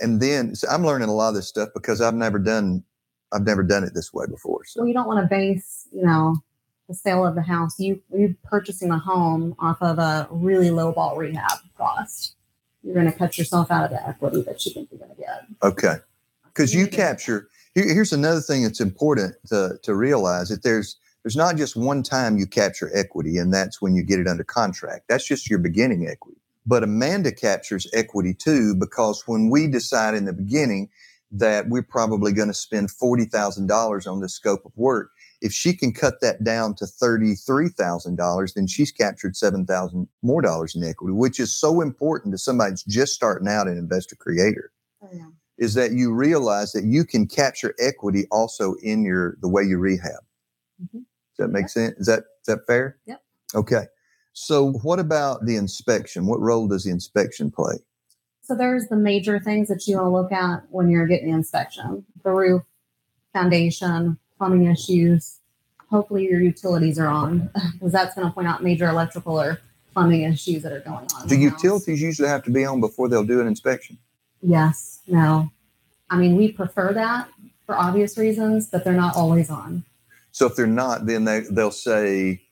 And 0.00 0.20
then 0.20 0.54
so 0.54 0.68
I'm 0.68 0.84
learning 0.84 1.08
a 1.08 1.14
lot 1.14 1.30
of 1.30 1.34
this 1.36 1.48
stuff 1.48 1.68
because 1.74 2.00
I've 2.00 2.14
never 2.14 2.38
done 2.38 2.84
I've 3.32 3.44
never 3.46 3.62
done 3.62 3.84
it 3.84 3.92
this 3.94 4.12
way 4.12 4.26
before. 4.26 4.64
So 4.64 4.80
Well, 4.80 4.88
you 4.88 4.94
don't 4.94 5.06
want 5.06 5.22
to 5.24 5.28
base, 5.28 5.88
you 5.92 6.04
know, 6.04 6.36
the 6.88 6.94
sale 6.94 7.26
of 7.26 7.34
the 7.34 7.42
house. 7.42 7.78
You 7.78 8.00
you're 8.12 8.34
purchasing 8.44 8.90
a 8.90 8.98
home 8.98 9.54
off 9.58 9.78
of 9.80 9.98
a 9.98 10.28
really 10.30 10.70
low 10.70 10.92
ball 10.92 11.16
rehab 11.16 11.58
cost. 11.76 12.34
You're 12.82 12.94
going 12.94 13.10
to 13.10 13.16
cut 13.16 13.36
yourself 13.36 13.70
out 13.70 13.84
of 13.84 13.90
the 13.90 14.08
equity 14.08 14.42
that 14.42 14.64
you 14.64 14.72
think 14.72 14.88
you're 14.92 15.00
going 15.00 15.10
to 15.10 15.20
get. 15.20 15.42
okay. 15.62 15.96
Because 16.56 16.74
you 16.74 16.86
capture 16.86 17.48
here, 17.74 17.92
here's 17.92 18.14
another 18.14 18.40
thing 18.40 18.62
that's 18.62 18.80
important 18.80 19.34
to, 19.48 19.78
to 19.82 19.94
realize 19.94 20.48
that 20.48 20.62
there's 20.62 20.96
there's 21.22 21.36
not 21.36 21.56
just 21.56 21.76
one 21.76 22.02
time 22.02 22.38
you 22.38 22.46
capture 22.46 22.90
equity 22.94 23.36
and 23.36 23.52
that's 23.52 23.82
when 23.82 23.94
you 23.94 24.02
get 24.02 24.20
it 24.20 24.28
under 24.28 24.44
contract. 24.44 25.08
That's 25.08 25.26
just 25.26 25.50
your 25.50 25.58
beginning 25.58 26.06
equity. 26.08 26.40
But 26.64 26.82
Amanda 26.82 27.32
captures 27.32 27.86
equity 27.92 28.32
too 28.32 28.74
because 28.74 29.24
when 29.26 29.50
we 29.50 29.66
decide 29.66 30.14
in 30.14 30.24
the 30.24 30.32
beginning 30.32 30.88
that 31.32 31.68
we're 31.68 31.82
probably 31.82 32.32
going 32.32 32.48
to 32.48 32.54
spend 32.54 32.88
$40,000 32.88 34.10
on 34.10 34.20
this 34.20 34.34
scope 34.34 34.64
of 34.64 34.72
work, 34.76 35.10
if 35.42 35.52
she 35.52 35.74
can 35.74 35.92
cut 35.92 36.20
that 36.20 36.44
down 36.44 36.74
to 36.76 36.84
$33,000, 36.84 38.54
then 38.54 38.66
she's 38.66 38.92
captured 38.92 39.36
7,000 39.36 40.08
more 40.22 40.40
dollars 40.40 40.74
in 40.76 40.84
equity, 40.84 41.12
which 41.12 41.40
is 41.40 41.54
so 41.54 41.80
important 41.80 42.32
to 42.32 42.38
somebody 42.38 42.70
that's 42.70 42.84
just 42.84 43.12
starting 43.12 43.48
out 43.48 43.66
an 43.66 43.76
investor 43.76 44.16
creator 44.16 44.70
Oh, 45.02 45.08
yeah. 45.12 45.26
Is 45.58 45.74
that 45.74 45.92
you 45.92 46.12
realize 46.12 46.72
that 46.72 46.84
you 46.84 47.04
can 47.04 47.26
capture 47.26 47.74
equity 47.78 48.26
also 48.30 48.74
in 48.82 49.04
your 49.04 49.36
the 49.40 49.48
way 49.48 49.62
you 49.62 49.78
rehab. 49.78 50.22
Mhm. 50.82 50.92
Does 51.00 51.38
that 51.38 51.48
make 51.48 51.68
sense? 51.68 51.96
Is 51.98 52.06
that 52.06 52.20
is 52.20 52.46
that 52.46 52.66
fair? 52.66 52.98
Yep. 53.06 53.22
Okay. 53.54 53.86
So 54.32 54.72
what 54.82 54.98
about 54.98 55.46
the 55.46 55.56
inspection? 55.56 56.26
What 56.26 56.40
role 56.40 56.68
does 56.68 56.84
the 56.84 56.90
inspection 56.90 57.50
play? 57.50 57.76
So 58.42 58.54
there's 58.54 58.86
the 58.88 58.96
major 58.96 59.40
things 59.40 59.68
that 59.68 59.86
you 59.86 59.96
want 59.96 60.06
to 60.06 60.10
look 60.10 60.32
at 60.32 60.62
when 60.70 60.90
you're 60.90 61.06
getting 61.06 61.28
the 61.30 61.34
inspection: 61.34 62.04
the 62.22 62.30
roof, 62.30 62.62
foundation, 63.32 64.18
plumbing 64.38 64.66
issues. 64.66 65.40
Hopefully 65.90 66.24
your 66.24 66.40
utilities 66.40 66.98
are 66.98 67.06
on 67.06 67.48
because 67.72 67.92
that's 67.92 68.14
going 68.14 68.26
to 68.26 68.32
point 68.32 68.48
out 68.48 68.62
major 68.62 68.88
electrical 68.88 69.40
or 69.40 69.60
plumbing 69.94 70.22
issues 70.22 70.62
that 70.62 70.72
are 70.72 70.80
going 70.80 71.06
on. 71.14 71.26
Do 71.26 71.36
the 71.36 71.48
house. 71.48 71.62
utilities 71.62 72.02
usually 72.02 72.28
have 72.28 72.42
to 72.42 72.50
be 72.50 72.64
on 72.64 72.80
before 72.80 73.08
they'll 73.08 73.24
do 73.24 73.40
an 73.40 73.46
inspection? 73.46 73.96
Yes. 74.56 75.00
No. 75.08 75.50
I 76.08 76.16
mean, 76.16 76.36
we 76.36 76.52
prefer 76.52 76.92
that 76.92 77.28
for 77.66 77.76
obvious 77.76 78.16
reasons, 78.16 78.68
but 78.68 78.84
they're 78.84 78.92
not 78.92 79.16
always 79.16 79.50
on. 79.50 79.84
So 80.30 80.46
if 80.46 80.54
they're 80.54 80.66
not, 80.68 81.06
then 81.06 81.24
they 81.24 81.40
they'll 81.50 81.70
say 81.70 82.42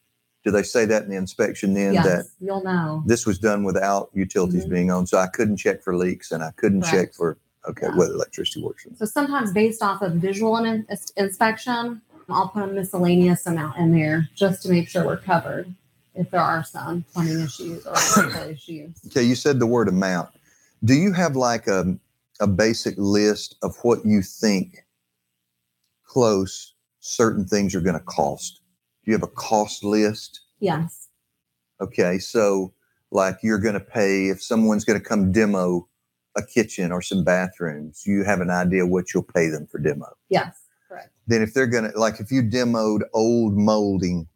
Do 0.44 0.50
they 0.50 0.62
say 0.62 0.85
that 0.85 1.04
in 1.04 1.09
the 1.09 1.16
inspection 1.16 1.72
then 1.72 1.94
yes, 1.94 2.04
that 2.04 2.26
you'll 2.38 2.62
know. 2.62 3.02
this 3.07 3.24
was 3.26 3.38
done 3.38 3.64
without 3.64 4.11
utilities 4.12 4.66
Mhm. 4.66 4.70
being 4.70 4.90
on? 4.90 5.07
So 5.07 5.16
I 5.16 5.26
couldn't 5.28 5.57
check 5.57 5.83
for 5.83 5.96
leaks 5.96 6.33
and 6.33 6.42
I 6.44 6.50
couldn't 6.57 6.83
check 6.83 7.14
for 7.14 7.38
okay 7.66 7.87
Yeah. 7.87 7.96
whether 7.96 8.12
electricity 8.12 8.62
works. 8.62 8.87
So 8.98 9.07
sometimes 9.07 9.52
based 9.52 9.83
off 9.83 10.02
of 10.02 10.12
visual 10.16 10.57
in- 10.59 10.87
inspection, 11.16 12.02
I'll 12.28 12.48
put 12.48 12.62
a 12.64 12.66
miscellaneous 12.66 13.46
amount 13.46 13.78
in 13.78 13.92
there 13.92 14.28
just 14.35 14.62
to 14.64 14.68
make 14.70 14.87
sure 14.88 15.07
we're 15.07 15.16
covered 15.16 15.72
if 16.14 16.30
there 16.30 16.40
are 16.42 16.62
some 16.62 17.04
plumbing 17.14 17.40
issues 17.40 17.87
or 17.87 17.92
electrical 18.16 18.50
issues. 18.50 18.90
Okay, 19.07 19.22
you 19.22 19.35
said 19.37 19.59
the 19.61 19.66
word 19.66 19.88
amount. 19.88 20.28
Do 20.85 20.94
you 20.94 21.12
have 21.12 21.37
like 21.37 21.66
a 21.66 21.97
a 22.40 22.47
basic 22.47 22.94
list 22.99 23.57
of 23.62 23.77
what 23.83 24.05
you 24.05 24.20
think 24.20 24.85
close 26.07 26.75
certain 27.01 27.47
things 27.47 27.75
are 27.75 27.81
going 27.81 27.99
to 27.99 28.05
cost? 28.05 28.61
Do 29.05 29.11
you 29.11 29.14
have 29.16 29.23
a 29.23 29.29
cost 29.33 29.85
list? 29.85 30.40
Yes. 30.61 31.09
Okay, 31.81 32.18
so 32.18 32.73
like 33.11 33.38
you're 33.42 33.59
going 33.59 33.75
to 33.75 33.81
pay 33.81 34.29
if 34.29 34.42
someone's 34.42 34.85
going 34.85 34.99
to 35.01 35.05
come 35.05 35.31
demo 35.33 35.88
a 36.37 36.42
kitchen 36.44 36.90
or 36.90 37.01
some 37.01 37.23
bathrooms, 37.23 38.03
you 38.07 38.25
have 38.25 38.40
an 38.40 38.51
idea 38.51 38.85
what 38.87 39.14
you'll 39.14 39.23
pay 39.23 39.49
them 39.49 39.66
for 39.66 39.79
demo. 39.79 40.07
Yes. 40.29 40.57
Correct. 40.88 41.11
Then 41.29 41.42
if 41.42 41.55
they're 41.55 41.66
going 41.68 41.90
to 41.90 41.99
like 41.99 42.20
if 42.20 42.33
you 42.33 42.42
demoed 42.42 43.03
old 43.12 43.55
molding, 43.57 44.27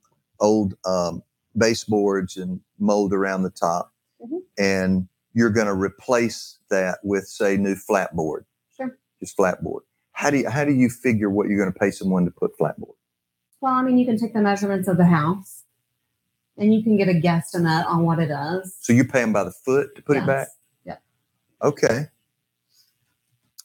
old 0.41 0.75
um, 0.85 1.23
baseboards 1.57 2.37
and 2.37 2.61
mold 2.79 3.13
around 3.13 3.43
the 3.43 3.51
top, 3.51 3.93
Mhm. 4.23 4.41
and 4.57 5.09
you're 5.35 5.51
going 5.51 5.67
to 5.67 5.75
replace 5.75 6.59
that 6.71 6.99
with 7.05 7.27
say 7.29 7.57
new 7.57 7.75
flatboard, 7.75 8.45
Sure. 8.77 8.99
just 9.21 9.37
flatboard. 9.37 9.81
How 10.13 10.31
do 10.31 10.39
you 10.39 10.49
how 10.51 10.65
do 10.65 10.73
you 10.73 10.89
figure 10.91 11.31
what 11.31 11.49
you're 11.49 11.59
going 11.59 11.73
to 11.73 11.79
pay 11.79 11.91
someone 11.91 12.25
to 12.25 12.31
put 12.31 12.59
flatboard? 12.59 12.95
Well, 13.61 13.75
I 13.75 13.83
mean, 13.83 13.99
you 13.99 14.07
can 14.07 14.19
take 14.19 14.35
the 14.35 14.41
measurements 14.43 14.89
of 14.89 14.97
the 14.97 15.07
house 15.07 15.65
and 16.57 16.75
you 16.75 16.83
can 16.83 16.97
get 16.97 17.09
a 17.09 17.13
guesstimate 17.15 17.87
on 17.87 18.05
what 18.05 18.19
it 18.19 18.31
is. 18.31 18.77
So 18.81 18.93
you 18.93 19.05
pay 19.05 19.21
them 19.21 19.33
by 19.33 19.45
the 19.45 19.53
foot 19.53 19.95
to 19.97 20.03
put 20.03 20.17
it 20.17 20.21
Yes. 20.21 20.27
back. 20.27 20.49
Yeah. 20.85 20.97
Okay. 21.63 22.07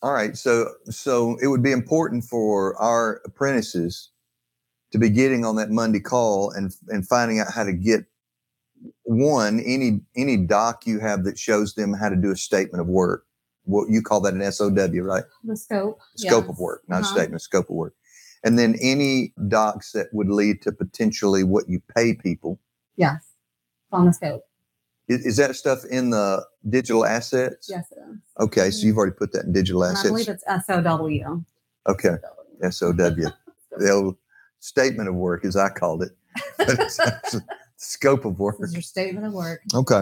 All 0.02 0.14
right. 0.14 0.38
So 0.38 0.70
so 0.90 1.38
it 1.42 1.48
would 1.48 1.64
be 1.64 1.72
important 1.72 2.24
for 2.26 2.76
our 2.82 3.22
apprentices 3.26 4.10
to 4.92 5.00
be 5.00 5.10
getting 5.10 5.46
on 5.46 5.56
that 5.58 5.72
Monday 5.72 6.00
call 6.00 6.52
and 6.52 6.76
and 6.90 7.08
finding 7.08 7.40
out 7.40 7.52
how 7.54 7.64
to 7.64 7.74
get 7.74 8.06
one 9.04 9.60
any 9.66 10.02
any 10.16 10.38
doc 10.38 10.86
you 10.86 11.00
have 11.00 11.24
that 11.26 11.38
shows 11.38 11.74
them 11.76 11.94
how 11.94 12.10
to 12.10 12.16
do 12.16 12.32
a 12.32 12.36
statement 12.36 12.82
of 12.82 12.88
work. 12.88 13.26
What 13.66 13.90
you 13.90 14.02
call 14.02 14.22
that 14.22 14.34
an 14.34 14.52
SOW, 14.52 14.70
right? 15.02 15.24
The 15.44 15.56
scope. 15.56 16.00
Scope 16.16 16.44
yes. 16.46 16.50
of 16.50 16.60
work, 16.60 16.84
not 16.88 17.02
Uh-huh. 17.04 17.14
statement, 17.14 17.42
scope 17.42 17.70
of 17.70 17.76
work. 17.76 17.96
And 18.44 18.60
then 18.60 18.76
any 18.82 19.34
docs 19.48 19.94
that 19.94 20.08
would 20.12 20.30
lead 20.30 20.62
to 20.64 20.72
potentially 20.74 21.44
what 21.44 21.70
you 21.70 21.82
pay 21.96 22.14
people. 22.14 22.60
Yes. 22.98 23.24
On 23.92 24.06
the 24.06 24.14
scope. 24.14 24.44
Is, 25.08 25.26
is 25.26 25.38
that 25.38 25.56
stuff 25.56 25.86
in 25.86 26.10
the 26.10 26.46
digital 26.70 27.06
assets? 27.06 27.70
Yes, 27.70 27.92
it 27.92 28.00
is. 28.10 28.18
Okay, 28.40 28.70
so 28.72 28.86
you've 28.86 28.98
already 28.98 29.14
put 29.14 29.32
that 29.34 29.46
in 29.46 29.54
digital 29.54 29.84
And 29.84 29.98
I 29.98 30.04
believe 30.04 30.28
it's 30.28 30.44
SOW. 30.46 31.44
Okay, 31.88 32.16
SOW, 32.70 32.92
the 33.78 33.90
old 33.92 34.18
statement 34.60 35.10
of 35.10 35.16
work, 35.16 35.46
as 35.46 35.56
I 35.56 35.70
called 35.70 36.04
it. 36.04 36.12
But 37.84 37.92
it's 37.92 37.96
actually 37.96 38.16
scope 38.16 38.26
of 38.26 38.40
work. 38.40 38.58
This 38.60 38.70
is 38.70 38.76
your 38.76 38.82
statement 38.82 39.26
of 39.28 39.34
work. 39.34 39.62
Okay. 39.74 40.02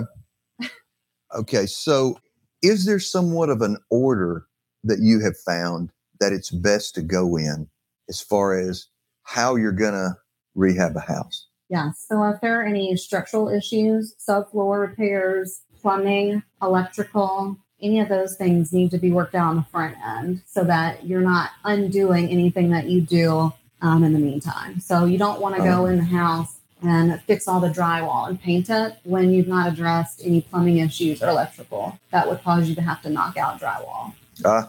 Okay, 1.34 1.66
so 1.66 2.20
is 2.62 2.86
there 2.86 3.00
somewhat 3.00 3.50
of 3.50 3.62
an 3.62 3.78
order 3.90 4.46
that 4.84 5.00
you 5.00 5.20
have 5.22 5.38
found 5.38 5.92
that 6.20 6.34
it's 6.34 6.50
best 6.50 6.94
to 6.96 7.02
go 7.02 7.38
in 7.38 7.70
as 8.10 8.22
far 8.22 8.58
as 8.58 8.88
how 9.24 9.56
you're 9.56 9.72
going 9.72 9.94
to 9.94 10.18
rehab 10.56 10.96
a 10.98 11.00
house? 11.00 11.48
Yes. 11.70 12.06
So 12.08 12.24
if 12.26 12.42
there 12.42 12.60
are 12.60 12.66
any 12.66 12.98
structural 12.98 13.48
issues, 13.48 14.14
subfloor 14.18 14.82
repairs, 14.82 15.62
plumbing, 15.82 16.44
electrical, 16.62 17.58
any 17.82 18.00
of 18.02 18.10
those 18.10 18.36
things 18.36 18.74
need 18.74 18.92
to 18.92 18.98
be 18.98 19.12
worked 19.12 19.36
out 19.36 19.48
on 19.48 19.56
the 19.56 19.64
front 19.64 19.96
end 20.06 20.42
so 20.46 20.64
that 20.66 21.06
you're 21.06 21.22
not 21.22 21.52
undoing 21.64 22.30
anything 22.30 22.72
that 22.72 22.88
you 22.88 23.02
do 23.02 23.54
um, 23.82 24.04
in 24.04 24.14
the 24.14 24.20
meantime. 24.20 24.82
So 24.82 25.06
you 25.06 25.18
don't 25.18 25.42
want 25.42 25.56
to 25.56 25.64
go 25.64 25.86
in 25.86 25.98
the 25.98 26.04
house 26.04 26.61
and 26.82 27.22
fix 27.24 27.48
all 27.48 27.60
the 27.60 27.70
drywall 27.70 28.28
and 28.28 28.42
paint 28.42 28.70
it 28.70 28.98
when 29.04 29.32
you've 29.32 29.48
not 29.48 29.72
addressed 29.72 30.22
any 30.26 30.42
plumbing 30.42 30.78
issues 30.78 31.22
or 31.22 31.30
electrical 31.30 31.98
that 32.12 32.28
would 32.28 32.42
cause 32.44 32.68
you 32.68 32.76
to 32.76 32.82
have 32.82 33.02
to 33.02 33.10
knock 33.10 33.38
out 33.38 33.60
drywall. 33.60 34.14
Uh, 34.44 34.64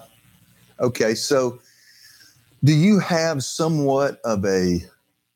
okay, 0.81 1.15
so 1.15 1.59
do 2.65 2.73
you 2.73 2.99
have 2.99 3.43
somewhat 3.43 4.21
of 4.25 4.45
a 4.45 4.81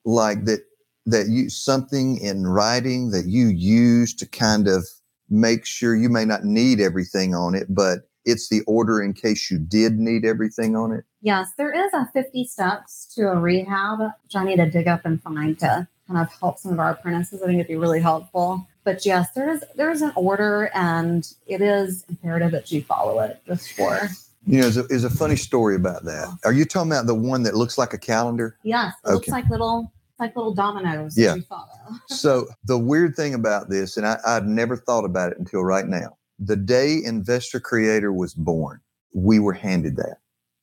like 0.04 0.44
that 0.44 0.60
that 1.06 1.28
you 1.28 1.48
something 1.48 2.18
in 2.18 2.46
writing 2.46 3.10
that 3.10 3.26
you 3.26 3.46
use 3.46 4.12
to 4.14 4.26
kind 4.26 4.68
of 4.68 4.86
make 5.30 5.64
sure 5.64 5.94
you 5.94 6.08
may 6.08 6.24
not 6.24 6.44
need 6.44 6.80
everything 6.80 7.34
on 7.34 7.54
it, 7.54 7.66
but 7.68 8.08
it's 8.24 8.48
the 8.48 8.62
order 8.62 9.00
in 9.00 9.12
case 9.12 9.50
you 9.50 9.58
did 9.58 9.98
need 9.98 10.24
everything 10.24 10.76
on 10.76 10.92
it? 10.92 11.04
Yes, 11.22 11.52
there 11.56 11.72
is 11.72 11.92
a 11.94 12.08
50 12.12 12.44
steps 12.44 13.06
to 13.14 13.28
a 13.28 13.36
rehab, 13.36 14.00
which 14.00 14.34
I 14.34 14.44
need 14.44 14.56
to 14.56 14.68
dig 14.68 14.88
up 14.88 15.04
and 15.04 15.22
find 15.22 15.58
to 15.60 15.86
kind 16.06 16.20
of 16.20 16.32
help 16.40 16.58
some 16.58 16.72
of 16.72 16.78
our 16.78 16.90
apprentices. 16.92 17.42
I 17.42 17.46
think 17.46 17.56
it'd 17.58 17.68
be 17.68 17.76
really 17.76 18.00
helpful. 18.00 18.66
But 18.84 19.04
yes, 19.04 19.30
there 19.32 19.50
is 19.50 19.64
there 19.74 19.90
is 19.90 20.02
an 20.02 20.12
order, 20.14 20.70
and 20.74 21.26
it 21.46 21.60
is 21.60 22.04
imperative 22.08 22.52
that 22.52 22.70
you 22.70 22.82
follow 22.82 23.18
it 23.20 23.40
just 23.46 23.72
for 23.72 23.98
You 24.46 24.60
know, 24.60 24.68
there's 24.70 25.04
a, 25.04 25.08
a 25.08 25.10
funny 25.10 25.34
story 25.36 25.74
about 25.74 26.04
that. 26.04 26.28
Are 26.44 26.52
you 26.52 26.64
talking 26.64 26.92
about 26.92 27.06
the 27.06 27.14
one 27.14 27.42
that 27.42 27.56
looks 27.56 27.78
like 27.78 27.92
a 27.92 27.98
calendar? 27.98 28.56
yes, 28.62 28.94
it 29.04 29.10
looks 29.10 29.28
like 29.28 29.48
little 29.48 29.92
like 30.20 30.34
little 30.36 30.54
dominoes 30.54 31.14
that 31.16 31.22
Yeah. 31.22 31.34
you 31.34 31.42
follow. 31.42 31.68
so 32.06 32.46
the 32.64 32.78
weird 32.78 33.16
thing 33.16 33.34
about 33.34 33.68
this, 33.68 33.96
and 33.96 34.06
I, 34.06 34.18
I'd 34.24 34.46
never 34.46 34.76
thought 34.76 35.04
about 35.04 35.32
it 35.32 35.38
until 35.38 35.62
right 35.62 35.86
now. 35.86 36.16
The 36.38 36.56
day 36.56 37.00
Investor 37.04 37.58
Creator 37.60 38.12
was 38.12 38.34
born, 38.34 38.80
we 39.12 39.38
were 39.40 39.52
handed 39.52 39.96
that. 39.96 40.18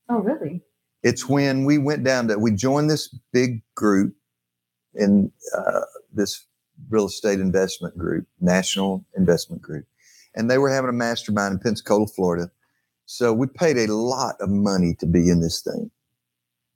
Oh, 0.10 0.20
really? 0.20 0.62
It's 1.04 1.28
when 1.28 1.66
we 1.66 1.78
went 1.78 2.04
down 2.06 2.30
to 2.30 2.38
we 2.40 2.52
joined 2.52 2.90
this 2.90 3.10
big 3.34 3.62
group 3.76 4.16
in 4.96 5.32
uh, 5.58 5.82
this 6.14 6.46
real 6.90 7.08
estate 7.08 7.40
investment 7.40 7.98
group, 7.98 8.28
national 8.42 9.06
investment 9.16 9.62
group, 9.62 9.86
and 10.36 10.50
they 10.50 10.58
were 10.58 10.70
having 10.70 10.90
a 10.90 10.94
mastermind 10.94 11.54
in 11.54 11.60
Pensacola, 11.60 12.08
Florida. 12.08 12.50
So 13.06 13.34
we 13.34 13.48
paid 13.48 13.78
a 13.78 13.94
lot 13.94 14.36
of 14.40 14.50
money 14.50 14.96
to 15.00 15.06
be 15.06 15.30
in 15.30 15.42
this 15.42 15.62
thing, 15.62 15.92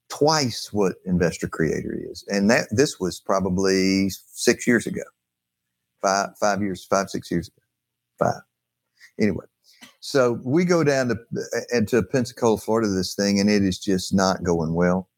twice 0.10 0.72
what 0.74 0.96
Investor 1.06 1.48
Creator 1.48 1.98
is, 2.12 2.24
and 2.28 2.50
that 2.50 2.68
this 2.72 3.00
was 3.00 3.20
probably 3.20 4.10
six 4.10 4.68
years 4.68 4.86
ago, 4.86 5.04
five 6.02 6.30
five 6.40 6.62
years, 6.62 6.86
five 6.86 7.10
six 7.10 7.32
years 7.32 7.48
ago, 7.48 7.64
five. 8.20 8.42
Anyway, 9.20 9.46
so 10.00 10.40
we 10.44 10.66
go 10.66 10.84
down 10.84 11.08
to 11.10 11.18
and 11.72 11.88
to 11.88 12.04
Pensacola, 12.04 12.58
Florida, 12.58 12.90
this 12.90 13.16
thing, 13.16 13.40
and 13.40 13.50
it 13.50 13.64
is 13.64 13.80
just 13.80 14.14
not 14.14 14.44
going 14.44 14.74
well. 14.74 15.10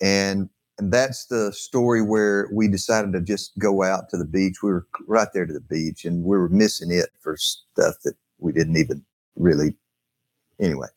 And 0.00 0.48
that's 0.78 1.26
the 1.26 1.52
story 1.52 2.02
where 2.02 2.48
we 2.52 2.68
decided 2.68 3.12
to 3.14 3.20
just 3.20 3.56
go 3.58 3.82
out 3.82 4.08
to 4.10 4.16
the 4.16 4.24
beach. 4.24 4.62
We 4.62 4.70
were 4.70 4.86
right 5.06 5.28
there 5.32 5.46
to 5.46 5.52
the 5.52 5.60
beach, 5.60 6.04
and 6.04 6.22
we 6.24 6.36
were 6.36 6.48
missing 6.48 6.90
it 6.90 7.10
for 7.20 7.36
stuff 7.36 7.94
that 8.04 8.14
we 8.38 8.52
didn't 8.52 8.76
even 8.76 9.04
really. 9.36 9.74
Anyway, 10.60 10.88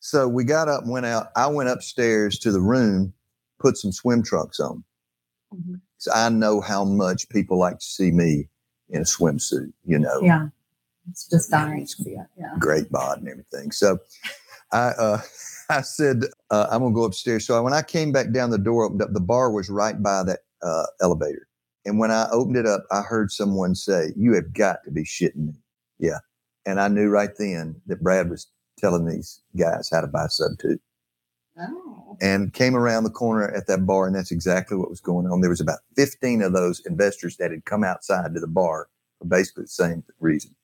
so 0.00 0.28
we 0.28 0.44
got 0.44 0.68
up 0.68 0.82
and 0.82 0.90
went 0.92 1.06
out. 1.06 1.28
I 1.36 1.46
went 1.46 1.68
upstairs 1.68 2.38
to 2.40 2.52
the 2.52 2.60
room, 2.60 3.12
put 3.58 3.76
some 3.76 3.92
swim 3.92 4.22
trunks 4.22 4.60
on. 4.60 4.84
Mhm. 5.54 5.80
So 5.98 6.12
I 6.12 6.28
know 6.28 6.60
how 6.60 6.84
much 6.84 7.28
people 7.30 7.58
like 7.58 7.78
to 7.78 7.84
see 7.84 8.10
me 8.10 8.48
in 8.90 9.02
a 9.02 9.04
swimsuit. 9.04 9.72
You 9.84 9.98
know, 9.98 10.20
Yeah. 10.20 10.48
It's 11.08 11.28
just 11.28 11.50
dying. 11.50 11.86
Yeah. 12.00 12.24
great 12.58 12.90
bod 12.90 13.18
and 13.18 13.28
everything. 13.28 13.70
So 13.70 13.98
I 14.72 14.88
uh, 14.98 15.20
I 15.70 15.80
said 15.82 16.24
uh, 16.50 16.66
I'm 16.70 16.80
gonna 16.80 16.94
go 16.94 17.04
upstairs. 17.04 17.46
So 17.46 17.60
when 17.62 17.72
I 17.72 17.82
came 17.82 18.12
back 18.12 18.32
down, 18.32 18.50
the 18.50 18.58
door 18.58 18.84
opened 18.84 19.02
up. 19.02 19.12
The 19.12 19.20
bar 19.20 19.50
was 19.50 19.68
right 19.68 20.00
by 20.02 20.22
that 20.24 20.40
uh, 20.62 20.86
elevator, 21.00 21.46
and 21.84 21.98
when 21.98 22.10
I 22.10 22.28
opened 22.30 22.56
it 22.56 22.66
up, 22.66 22.84
I 22.90 23.02
heard 23.02 23.30
someone 23.32 23.74
say, 23.74 24.12
"You 24.16 24.34
have 24.34 24.52
got 24.52 24.84
to 24.84 24.90
be 24.90 25.02
shitting 25.04 25.46
me." 25.46 25.54
Yeah, 25.98 26.18
and 26.64 26.80
I 26.80 26.88
knew 26.88 27.08
right 27.08 27.30
then 27.38 27.80
that 27.86 28.02
Brad 28.02 28.30
was 28.30 28.46
telling 28.78 29.06
these 29.06 29.40
guys 29.56 29.88
how 29.90 30.00
to 30.02 30.06
buy 30.06 30.26
sub 30.28 30.52
two, 30.60 30.78
Oh. 31.58 32.16
and 32.20 32.52
came 32.52 32.76
around 32.76 33.04
the 33.04 33.10
corner 33.10 33.48
at 33.50 33.66
that 33.66 33.86
bar, 33.86 34.06
and 34.06 34.14
that's 34.14 34.30
exactly 34.30 34.76
what 34.76 34.90
was 34.90 35.00
going 35.00 35.26
on. 35.26 35.40
There 35.40 35.50
was 35.50 35.60
about 35.62 35.78
15 35.96 36.42
of 36.42 36.52
those 36.52 36.80
investors 36.86 37.36
that 37.38 37.50
had 37.50 37.64
come 37.64 37.82
outside 37.82 38.34
to 38.34 38.40
the 38.40 38.46
bar 38.46 38.88
for 39.18 39.24
basically 39.24 39.64
the 39.64 39.68
same 39.68 40.04
reason. 40.20 40.54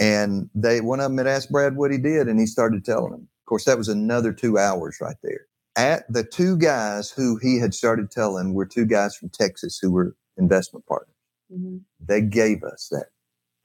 And 0.00 0.48
they 0.54 0.80
one 0.80 1.00
of 1.00 1.10
them 1.10 1.18
had 1.18 1.26
asked 1.26 1.50
Brad 1.52 1.76
what 1.76 1.90
he 1.90 1.98
did, 1.98 2.28
and 2.28 2.38
he 2.40 2.46
started 2.46 2.84
telling 2.84 3.10
them. 3.12 3.28
Of 3.48 3.50
course, 3.50 3.64
that 3.64 3.78
was 3.78 3.88
another 3.88 4.30
two 4.30 4.58
hours 4.58 4.98
right 5.00 5.16
there. 5.22 5.46
At 5.74 6.04
the 6.12 6.22
two 6.22 6.58
guys 6.58 7.10
who 7.10 7.38
he 7.38 7.58
had 7.58 7.72
started 7.72 8.10
telling 8.10 8.52
were 8.52 8.66
two 8.66 8.84
guys 8.84 9.16
from 9.16 9.30
Texas 9.30 9.78
who 9.80 9.90
were 9.90 10.14
investment 10.36 10.84
partners. 10.84 11.14
Mhm. 11.50 11.80
They 11.98 12.20
gave 12.20 12.62
us 12.62 12.88
that 12.90 13.06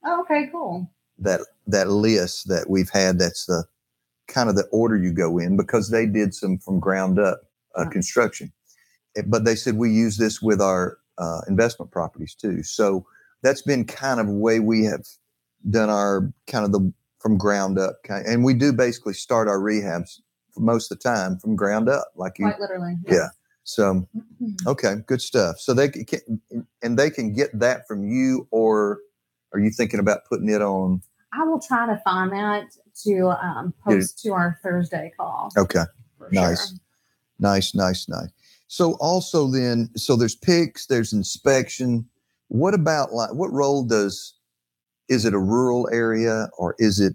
Oh, 0.02 0.22
okay, 0.22 0.48
cool. 0.50 0.90
that 1.18 1.42
that 1.66 1.90
list 1.90 2.48
that 2.48 2.70
we've 2.70 2.88
had. 2.88 3.18
That's 3.18 3.44
the 3.44 3.66
kind 4.26 4.48
of 4.48 4.56
the 4.56 4.64
order 4.68 4.96
you 4.96 5.12
go 5.12 5.36
in 5.36 5.54
because 5.54 5.90
they 5.90 6.06
did 6.06 6.34
some 6.34 6.56
from 6.56 6.80
ground 6.80 7.18
up 7.18 7.42
uh, 7.74 7.86
construction. 7.90 8.50
Eh, 9.16 9.22
But 9.26 9.44
they 9.44 9.54
said 9.54 9.76
we 9.76 9.90
use 9.90 10.16
this 10.16 10.40
with 10.40 10.62
our 10.62 10.96
uh, 11.18 11.42
investment 11.46 11.90
properties 11.92 12.34
too. 12.34 12.62
So 12.62 13.06
that's 13.42 13.60
been 13.60 13.84
kind 13.84 14.18
of 14.18 14.28
way 14.30 14.60
we 14.60 14.84
have 14.84 15.04
done 15.68 15.90
our 15.90 16.32
kind 16.46 16.64
of 16.64 16.72
the 16.72 16.90
from 17.24 17.38
ground 17.38 17.78
up 17.78 17.96
and 18.10 18.44
we 18.44 18.52
do 18.52 18.70
basically 18.70 19.14
start 19.14 19.48
our 19.48 19.58
rehabs 19.58 20.20
most 20.58 20.92
of 20.92 20.98
the 20.98 21.02
time 21.02 21.38
from 21.38 21.56
ground 21.56 21.88
up, 21.88 22.08
like 22.16 22.38
you. 22.38 22.44
Quite 22.44 22.60
literally. 22.60 22.96
Yeah. 23.08 23.28
So 23.64 24.06
Mhm. 24.14 24.66
okay, 24.66 24.96
good 25.06 25.22
stuff. 25.22 25.58
So 25.58 25.72
they 25.72 25.88
can, 25.88 26.42
and 26.82 26.98
they 26.98 27.08
can 27.08 27.32
get 27.32 27.58
that 27.58 27.88
from 27.88 28.04
you, 28.04 28.46
or 28.50 28.98
are 29.54 29.58
you 29.58 29.70
thinking 29.70 30.00
about 30.00 30.26
putting 30.26 30.50
it 30.50 30.60
on? 30.60 31.00
I 31.32 31.44
will 31.44 31.60
try 31.60 31.86
to 31.86 31.98
find 32.04 32.30
that 32.32 32.76
to 33.04 33.30
um, 33.42 33.72
post 33.82 34.18
to 34.20 34.34
our 34.34 34.58
Thursday 34.62 35.10
call. 35.16 35.50
Okay. 35.56 35.84
Nice. 36.30 36.68
sure. 36.68 36.78
Nice, 37.38 37.74
nice, 37.74 38.06
nice. 38.06 38.28
So 38.66 38.98
also 39.00 39.50
then, 39.50 39.88
so 39.96 40.14
there's 40.14 40.36
pics, 40.36 40.86
there's 40.86 41.14
inspection. 41.14 42.06
What 42.48 42.74
about 42.74 43.14
like 43.14 43.32
what 43.32 43.50
role 43.50 43.82
does 43.82 44.33
is 45.08 45.24
it 45.24 45.34
a 45.34 45.38
rural 45.38 45.88
area 45.92 46.48
or 46.58 46.74
is 46.78 47.00
it 47.00 47.14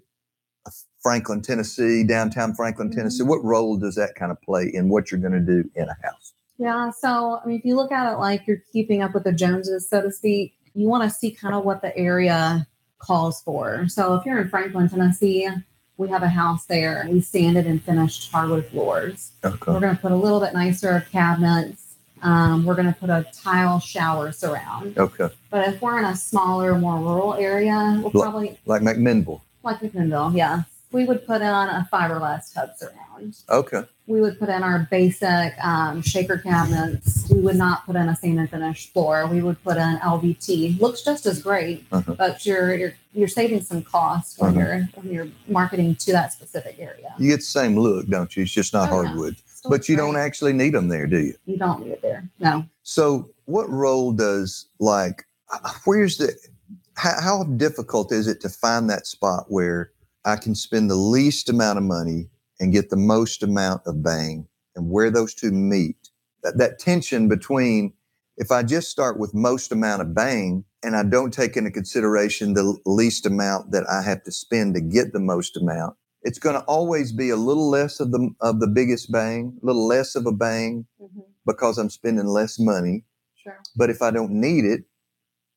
Franklin, 1.02 1.42
Tennessee, 1.42 2.04
downtown 2.04 2.54
Franklin, 2.54 2.92
Tennessee? 2.92 3.24
Mhm. 3.24 3.28
What 3.28 3.44
role 3.44 3.78
does 3.78 3.96
that 3.96 4.16
kind 4.16 4.32
of 4.32 4.42
play 4.42 4.66
in 4.74 4.90
what 4.90 5.12
you're 5.12 5.20
going 5.20 5.34
to 5.34 5.40
do 5.40 5.70
in 5.76 5.88
a 5.88 5.98
house? 6.04 6.34
Yeah. 6.58 6.92
So, 6.92 7.40
I 7.42 7.48
mean, 7.48 7.58
if 7.58 7.66
you 7.66 7.76
look 7.76 7.92
at 7.92 8.12
it 8.12 8.18
like 8.18 8.46
you're 8.46 8.62
keeping 8.74 9.02
up 9.02 9.14
with 9.14 9.24
the 9.24 9.32
Joneses, 9.32 9.88
so 9.90 10.02
to 10.02 10.12
speak, 10.12 10.56
you 10.76 10.88
want 10.88 11.04
to 11.04 11.10
see 11.10 11.32
kind 11.32 11.56
of 11.56 11.64
what 11.64 11.82
the 11.82 11.96
area 11.98 12.68
calls 13.00 13.42
for. 13.42 13.88
So, 13.88 14.16
if 14.16 14.26
you're 14.26 14.40
in 14.42 14.50
Franklin, 14.50 14.90
Tennessee, 14.90 15.48
we 15.96 16.10
have 16.10 16.22
a 16.22 16.30
house 16.30 16.66
there. 16.66 17.08
We 17.10 17.22
sanded 17.22 17.66
and 17.66 17.82
finished 17.82 18.32
hardwood 18.32 18.66
floors. 18.68 19.32
Okay. 19.44 19.72
We're 19.72 19.80
going 19.80 19.96
to 19.96 20.02
put 20.02 20.12
a 20.12 20.16
little 20.16 20.40
bit 20.42 20.54
nicer 20.54 21.06
cabinets. 21.12 21.89
Um, 22.22 22.66
we're 22.66 22.76
going 22.76 22.92
to 22.94 23.00
put 23.00 23.10
a 23.10 23.26
tile 23.34 23.80
shower 23.80 24.32
surround. 24.32 24.98
Okay. 24.98 25.30
But 25.50 25.68
if 25.70 25.82
we're 25.82 26.00
in 26.00 26.06
a 26.06 26.16
smaller, 26.16 26.76
more 26.78 26.98
rural 27.00 27.34
area, 27.36 28.00
we'll 28.02 28.12
probably, 28.12 28.60
Like 28.66 28.82
McMinnville. 28.82 29.42
like 29.64 29.80
McMinnville, 29.80 30.36
yeah, 30.36 30.64
we 30.92 31.06
would 31.06 31.26
put 31.26 31.42
on 31.42 31.70
a 31.70 31.88
fiberglass 31.92 32.54
tub 32.54 32.72
surround 32.78 33.36
Okay. 33.50 33.84
we 34.08 34.22
would 34.22 34.40
put 34.40 34.50
in 34.50 34.64
our 34.64 34.88
basic 34.90 35.54
um, 35.64 36.02
shaker 36.02 36.38
cabinets. 36.38 37.30
We 37.30 37.42
would 37.42 37.58
not 37.58 37.86
put 37.86 37.96
in 37.96 38.08
a 38.10 38.16
sand 38.16 38.40
and 38.40 38.50
finish 38.50 38.92
floor. 38.92 39.28
We 39.28 39.42
would 39.42 39.62
put 39.64 39.78
in 39.78 39.98
LVT. 40.00 40.80
Looks 40.80 41.02
just 41.04 41.26
as 41.26 41.42
great, 41.42 41.86
Uh-huh. 41.92 42.16
but 42.18 42.46
you're, 42.46 42.76
you're 42.76 42.94
you're 43.14 43.28
saving 43.28 43.62
some 43.62 43.82
cost 43.84 44.40
when 44.40 44.52
Uh-huh. 44.52 44.60
you're 44.60 44.90
when 44.96 45.14
you're 45.14 45.28
marketing 45.48 45.96
to 45.96 46.12
that 46.14 46.32
specific 46.34 46.78
area. 46.80 47.14
You 47.20 47.30
get 47.30 47.38
the 47.42 47.46
same 47.46 47.78
look, 47.78 48.08
don't 48.08 48.36
you? 48.36 48.44
It's 48.44 48.52
just 48.52 48.74
not 48.74 48.90
Oh, 48.92 49.02
yeah. 49.02 49.10
Still 49.60 49.72
But 49.72 49.90
you 49.90 49.98
don't 49.98 50.16
actually 50.16 50.54
need 50.54 50.74
them 50.74 50.88
there, 50.88 51.06
do 51.06 51.20
you? 51.20 51.34
You 51.46 51.58
don't 51.58 51.84
need 51.84 51.92
it 51.92 52.02
there. 52.02 52.30
No. 52.40 52.64
So, 52.84 53.30
what 53.44 53.70
role 53.70 54.14
does 54.14 54.70
like 54.80 55.26
where's 55.84 56.18
the 56.18 56.34
how, 56.96 57.20
how 57.22 57.44
difficult 57.44 58.14
is 58.14 58.26
it 58.30 58.40
to 58.40 58.48
find 58.48 58.90
that 58.90 59.06
spot 59.06 59.48
where 59.50 59.92
I 60.24 60.38
can 60.38 60.56
spend 60.56 60.90
the 60.90 60.96
least 60.96 61.50
amount 61.50 61.78
of 61.78 61.84
money 61.84 62.30
and 62.62 62.72
get 62.72 62.90
the 62.90 62.96
most 62.96 63.44
amount 63.44 63.82
of 63.86 64.02
bang, 64.02 64.48
and 64.78 64.90
where 64.90 65.12
those 65.12 65.34
two 65.34 65.52
meet? 65.52 66.10
That, 66.42 66.58
that 66.58 66.80
tension 66.80 67.28
between 67.28 67.92
if 68.38 68.54
I 68.54 68.64
just 68.64 68.90
start 68.90 69.20
with 69.20 69.34
most 69.34 69.74
amount 69.74 70.02
of 70.02 70.16
bang 70.16 70.64
and 70.84 70.96
I 70.96 71.04
don't 71.04 71.34
take 71.34 71.58
into 71.58 71.70
consideration 71.70 72.54
the 72.54 72.78
least 72.86 73.26
amount 73.26 73.72
that 73.72 73.84
I 73.90 74.04
have 74.04 74.24
to 74.24 74.32
spend 74.32 74.76
to 74.76 74.80
get 74.80 75.12
the 75.12 75.20
most 75.20 75.58
amount, 75.58 75.98
it's 76.24 76.40
going 76.40 76.56
to 76.56 76.62
always 76.62 77.12
be 77.12 77.30
a 77.30 77.36
little 77.36 77.70
less 77.70 78.00
of 78.00 78.12
the 78.12 78.30
of 78.42 78.60
the 78.60 78.68
biggest 78.68 79.12
bang, 79.12 79.58
a 79.62 79.66
little 79.66 79.88
less 79.88 80.16
of 80.16 80.26
a 80.26 80.32
bang 80.32 80.86
because 81.46 81.78
I'm 81.78 81.90
spending 81.90 82.28
less 82.28 82.60
money. 82.60 83.04
Sure. 83.42 83.60
But 83.76 83.90
if 83.90 84.02
I 84.02 84.12
don't 84.12 84.32
need 84.32 84.66
it, 84.66 84.84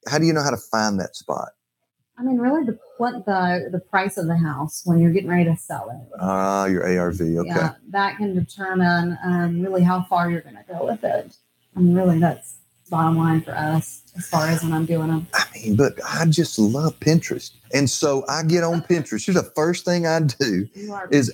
how 0.09 0.18
do 0.18 0.27
you 0.27 0.33
know 0.33 0.42
how 0.42 0.51
to 0.51 0.57
find 0.57 0.98
that 1.01 1.16
spot? 1.16 1.51
I 2.18 2.22
mean, 2.22 2.38
really, 2.38 2.64
the 2.64 2.79
what 2.98 3.25
the 3.27 3.68
the 3.72 3.81
price 3.81 4.16
of 4.16 4.27
the 4.27 4.37
house 4.37 4.83
when 4.85 4.98
you're 4.98 5.12
getting 5.12 5.31
ready 5.31 5.44
to 5.44 5.57
sell 5.57 5.90
it. 5.90 6.18
Ah, 6.20 6.66
your 6.66 6.87
ARV. 6.87 7.20
Okay. 7.20 7.42
Yeah, 7.44 7.75
that 7.88 8.18
can 8.18 8.35
determine 8.35 9.18
um, 9.25 9.61
really 9.61 9.83
how 9.83 10.03
far 10.03 10.31
you're 10.31 10.42
going 10.42 10.57
to 10.57 10.64
go 10.68 10.85
with 10.85 11.03
it. 11.03 11.37
I 11.75 11.81
mean, 11.81 11.94
really, 11.94 12.18
that's 12.18 12.57
bottom 12.92 13.16
line 13.16 13.40
for 13.40 13.57
us 13.57 14.02
as 14.16 14.26
far 14.28 14.46
as 14.46 14.62
when 14.62 14.72
I'm 14.74 14.85
doing 14.85 15.09
them. 15.09 15.26
I 15.35 15.44
mean, 15.55 15.76
but 15.76 15.98
I 16.07 16.26
just 16.26 16.59
love 16.59 17.00
Pinterest. 17.00 17.50
And 17.72 17.88
so 17.88 18.22
I 18.28 18.42
get 18.42 18.62
on 18.62 18.83
Pinterest. 18.83 19.24
Here's 19.24 19.35
the 19.42 19.50
first 19.57 19.87
thing 19.87 20.07
I 20.07 20.20
do. 20.20 20.68
You 20.74 20.92
are 20.92 21.07
a 21.07 21.14
Is- 21.14 21.33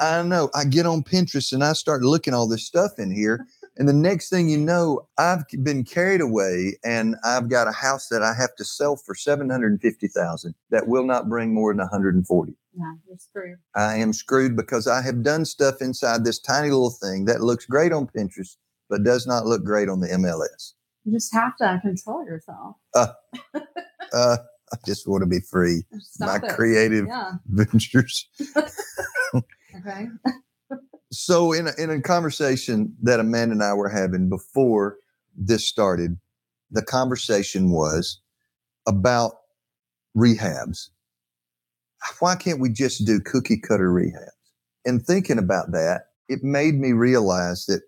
I 0.00 0.22
know 0.22 0.48
I 0.54 0.64
get 0.64 0.86
on 0.86 1.02
Pinterest 1.02 1.52
and 1.52 1.64
I 1.64 1.72
start 1.72 2.02
looking 2.02 2.32
all 2.34 2.46
this 2.48 2.64
stuff 2.64 2.98
in 2.98 3.10
here. 3.10 3.46
And 3.78 3.88
the 3.88 3.94
next 3.94 4.28
thing 4.28 4.50
you 4.50 4.58
know, 4.58 5.08
I've 5.16 5.44
been 5.62 5.82
carried 5.82 6.20
away 6.20 6.76
and 6.84 7.16
I've 7.24 7.48
got 7.48 7.68
a 7.68 7.72
house 7.72 8.08
that 8.08 8.22
I 8.22 8.34
have 8.34 8.54
to 8.56 8.66
sell 8.66 8.96
for 8.96 9.14
750,000 9.14 10.54
that 10.70 10.88
will 10.88 11.04
not 11.06 11.30
bring 11.30 11.54
more 11.54 11.72
than 11.72 11.78
140. 11.78 12.52
yeah, 12.76 12.84
you're 13.08 13.16
screwed. 13.16 13.56
I 13.74 13.96
am 13.96 14.12
screwed 14.12 14.56
because 14.56 14.86
I 14.86 15.00
have 15.00 15.22
done 15.22 15.46
stuff 15.46 15.80
inside 15.80 16.22
this 16.22 16.38
tiny 16.38 16.68
little 16.68 16.90
thing 16.90 17.24
that 17.24 17.40
looks 17.40 17.64
great 17.64 17.92
on 17.94 18.06
Pinterest, 18.08 18.56
but 18.90 19.04
does 19.04 19.26
not 19.26 19.46
look 19.46 19.64
great 19.64 19.88
on 19.88 20.00
the 20.00 20.08
MLS. 20.08 20.74
You 21.04 21.12
just 21.12 21.32
have 21.34 21.56
to 21.58 21.80
control 21.82 22.24
yourself. 22.24 22.76
Uh, 24.12 24.38
I 24.72 24.76
just 24.86 25.08
want 25.08 25.22
to 25.22 25.28
be 25.28 25.40
free. 25.40 25.84
Stop 26.00 26.42
My 26.42 26.48
it. 26.48 26.54
creative 26.54 27.06
Yeah. 27.06 27.32
ventures. 27.46 28.28
Okay. 29.78 30.08
So, 31.12 31.52
in 31.52 31.68
a, 31.68 31.72
in 31.78 31.90
a 31.90 32.00
conversation 32.02 32.94
that 33.02 33.20
Amanda 33.20 33.52
and 33.54 33.62
I 33.62 33.74
were 33.74 33.88
having 33.90 34.28
before 34.28 34.98
this 35.36 35.66
started, 35.66 36.18
the 36.70 36.82
conversation 36.82 37.70
was 37.72 38.20
about 38.86 39.32
rehabs. 40.16 40.90
Why 42.20 42.36
can't 42.36 42.60
we 42.60 42.70
just 42.70 43.06
do 43.06 43.20
cookie 43.20 43.58
cutter 43.60 43.90
rehabs? 43.90 44.30
And 44.84 45.02
thinking 45.04 45.38
about 45.38 45.72
that, 45.72 46.06
it 46.28 46.42
made 46.42 46.74
me 46.76 46.92
realize 46.92 47.66
that 47.66 47.82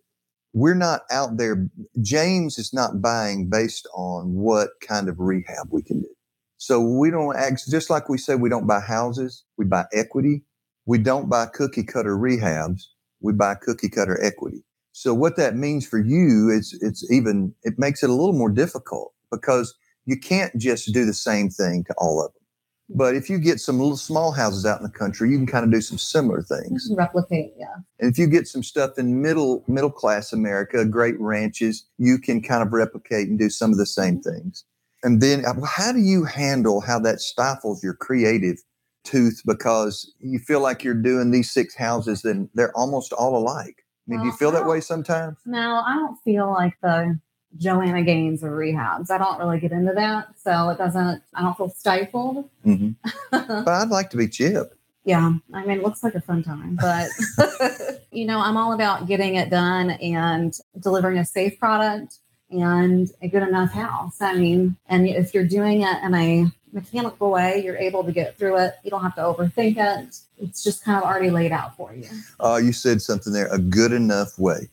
we're 0.55 0.75
not 0.75 1.03
out 1.11 1.37
there. 1.37 1.69
James 2.03 2.59
is 2.59 2.73
not 2.73 3.03
buying 3.03 3.51
based 3.51 3.89
on 3.95 4.35
what 4.35 4.71
kind 4.81 5.09
of 5.11 5.21
rehab 5.21 5.69
we 5.71 5.83
can 5.83 6.01
do. 6.01 6.09
So 6.57 6.81
we 6.81 7.11
don't 7.11 7.37
act 7.37 7.71
just 7.71 7.91
like 7.91 8.09
we 8.09 8.19
say 8.19 8.37
we 8.37 8.49
don't 8.49 8.67
buy 8.67 8.81
houses, 8.81 9.45
we 9.59 9.67
buy 9.67 9.85
equity. 9.93 10.43
We 10.87 10.99
don't 10.99 11.29
buy 11.31 11.47
cookie 11.47 11.85
cutter 11.85 12.17
rehabs 12.17 12.85
we 13.25 13.33
buy 13.33 13.57
cookie 13.57 13.89
cutter 13.89 14.23
equity. 14.23 14.63
So 14.93 15.15
what 15.15 15.37
that 15.37 15.57
means 15.57 15.87
for 15.87 15.99
you 15.99 16.51
is 16.51 16.79
it's 16.83 17.11
even 17.11 17.55
it 17.65 17.79
makes 17.79 18.03
it 18.03 18.11
a 18.11 18.15
little 18.15 18.35
more 18.35 18.51
difficult 18.51 19.13
because 19.33 19.75
you 20.07 20.19
can't 20.21 20.57
just 20.57 20.93
do 20.93 21.07
the 21.07 21.15
same 21.15 21.51
thing 21.51 21.85
to 21.85 21.95
all 21.99 22.25
of 22.25 22.33
them. 22.33 22.43
But 22.91 23.15
if 23.15 23.31
you 23.31 23.39
get 23.39 23.61
some 23.61 23.79
little 23.79 23.97
small 23.97 24.33
houses 24.33 24.67
out 24.67 24.79
in 24.79 24.83
the 24.85 24.93
country, 24.93 25.31
you 25.31 25.39
can 25.39 25.47
kind 25.47 25.65
of 25.65 25.71
do 25.71 25.81
some 25.81 25.97
similar 25.97 26.43
things. 26.43 26.91
replicate. 26.95 27.55
Yeah. 27.59 27.77
And 27.99 28.11
if 28.11 28.19
you 28.19 28.27
get 28.27 28.47
some 28.47 28.63
stuff 28.63 28.99
in 28.99 29.23
middle 29.23 29.65
middle 29.67 29.91
class 29.91 30.33
America, 30.33 30.85
great 30.85 31.19
ranches, 31.19 31.87
you 31.99 32.19
can 32.19 32.43
kind 32.43 32.63
of 32.63 32.73
replicate 32.73 33.29
and 33.29 33.39
do 33.39 33.49
some 33.49 33.73
of 33.73 33.79
the 33.79 33.87
same 33.87 34.21
things. 34.21 34.65
And 35.03 35.21
then 35.21 35.45
uh, 35.45 35.55
how 35.65 35.93
do 35.93 35.99
you 35.99 36.25
handle 36.25 36.81
how 36.81 36.99
that 37.01 37.21
stifles 37.21 37.83
your 37.83 37.95
creative 37.95 38.59
tooth 39.05 39.43
because 39.47 40.13
you 40.19 40.39
feel 40.39 40.61
like 40.61 40.83
you're 40.83 40.95
doing 40.95 41.31
these 41.31 41.51
six 41.51 41.75
houses 41.75 42.25
and 42.25 42.49
they're 42.55 42.77
almost 42.77 43.13
all 43.13 43.37
alike? 43.37 43.85
I 44.07 44.11
mean, 44.11 44.21
do 44.21 44.27
you 44.27 44.33
feel 44.33 44.51
that 44.51 44.67
way 44.67 44.81
sometimes? 44.83 45.39
No, 45.47 45.83
I 45.87 45.95
don't 45.95 46.17
feel 46.25 46.51
like 46.51 46.75
the 46.83 47.19
Joanna 47.59 48.03
Gaines 48.03 48.43
of 48.43 48.51
rehabs. 48.51 49.11
I 49.11 49.19
don't 49.19 49.39
really 49.39 49.61
get 49.61 49.73
into 49.73 49.93
that. 49.93 50.29
So 50.39 50.71
it 50.71 50.79
doesn't, 50.79 51.23
I 51.35 51.43
don't 51.43 51.57
feel 51.57 51.69
stifled. 51.71 52.49
hmm 52.65 52.91
But 53.31 53.69
I'd 53.69 53.89
like 53.89 54.11
to 54.11 54.17
be 54.17 54.29
Chip. 54.29 54.75
yeah. 55.05 55.33
I 55.53 55.61
mean, 55.65 55.79
it 55.79 55.83
looks 55.83 56.03
like 56.03 56.15
a 56.15 56.21
fun 56.21 56.43
time, 56.43 56.77
but 56.81 57.09
you 58.11 58.27
know, 58.27 58.39
I'm 58.41 58.57
all 58.57 58.73
about 58.73 59.07
getting 59.07 59.37
it 59.37 59.51
done 59.51 59.91
and 59.91 60.55
delivering 60.81 61.19
a 61.19 61.25
safe 61.25 61.59
product 61.59 62.19
and 62.51 63.11
a 63.23 63.29
good 63.29 63.43
enough 63.43 63.71
house. 63.73 64.21
I 64.21 64.35
mean, 64.35 64.77
and 64.89 65.09
if 65.09 65.35
you're 65.35 65.47
doing 65.47 65.83
it 65.83 66.03
in 66.03 66.15
a 66.15 66.47
mechanical 66.73 67.31
way, 67.31 67.63
you're 67.65 67.77
able 67.77 68.03
to 68.05 68.13
get 68.13 68.37
through 68.37 68.59
it. 68.59 68.75
You 68.83 68.91
don't 68.91 69.03
have 69.03 69.15
to 69.17 69.23
overthink 69.23 69.77
it. 69.77 70.17
It's 70.39 70.63
just 70.65 70.85
kind 70.85 70.99
of 70.99 71.05
already 71.05 71.31
laid 71.31 71.53
out 71.53 71.77
for 71.77 71.95
you. 71.95 72.09
Uh, 72.41 72.57
you 72.63 72.73
said 72.73 73.01
something 73.01 73.33
there, 73.33 73.47
a 73.53 73.59
good 73.59 73.93
enough 73.93 74.39
way. 74.39 74.69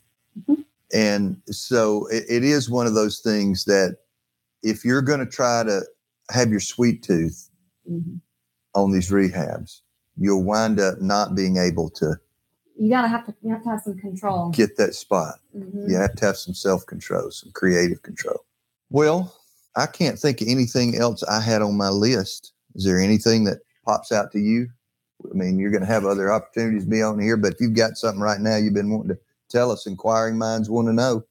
Mhm. 0.49 0.65
And 0.93 1.41
so 1.47 2.07
it, 2.07 2.23
it 2.29 2.43
is 2.43 2.69
one 2.69 2.87
of 2.87 2.93
those 2.93 3.19
things 3.19 3.65
that 3.65 3.97
if 4.63 4.83
you're 4.85 5.01
going 5.01 5.19
to 5.19 5.25
try 5.25 5.63
to 5.63 5.81
have 6.31 6.49
your 6.49 6.59
sweet 6.59 7.03
tooth 7.03 7.49
Mhm. 7.89 8.21
on 8.75 8.91
these 8.91 9.09
rehabs, 9.09 9.81
you'll 10.17 10.43
wind 10.43 10.79
up 10.79 11.01
not 11.01 11.33
being 11.35 11.57
able 11.57 11.89
to 11.91 12.15
You 12.77 12.89
gotta 12.89 13.07
have 13.07 13.25
to, 13.25 13.35
you 13.41 13.51
have 13.51 13.63
to 13.63 13.69
have 13.69 13.81
some 13.81 13.97
control. 13.97 14.49
get 14.51 14.77
that 14.77 14.93
spot. 14.95 15.35
Mhm. 15.55 15.89
You 15.89 15.95
have 15.97 16.15
to 16.15 16.25
have 16.25 16.37
some 16.37 16.53
self 16.53 16.85
control, 16.85 17.29
some 17.31 17.51
creative 17.53 18.01
control. 18.01 18.45
Well, 18.89 19.35
I 19.75 19.85
can't 19.87 20.17
think 20.19 20.41
of 20.41 20.47
anything 20.47 20.95
else 20.97 21.23
I 21.23 21.39
had 21.41 21.61
on 21.61 21.75
my 21.77 21.89
list. 21.89 22.53
Is 22.75 22.83
there 22.85 22.99
anything 22.99 23.43
that 23.45 23.59
pops 23.85 24.11
out 24.11 24.31
to 24.33 24.39
you? 24.39 24.67
I 25.29 25.33
mean, 25.33 25.59
you're 25.59 25.71
going 25.71 25.81
to 25.81 25.87
have 25.87 26.05
other 26.05 26.31
opportunities 26.31 26.83
to 26.85 26.89
be 26.89 27.01
on 27.03 27.19
here, 27.19 27.37
but 27.37 27.53
if 27.53 27.61
you've 27.61 27.75
got 27.75 27.97
something 27.97 28.21
right 28.21 28.39
now 28.41 28.55
you've 28.57 28.73
been 28.73 28.89
wanting 28.91 29.15
to 29.15 29.19
tell 29.51 29.71
us, 29.71 29.85
inquiring 29.85 30.37
minds 30.37 30.69
want 30.69 30.87
to 30.87 30.93
know. 30.93 31.23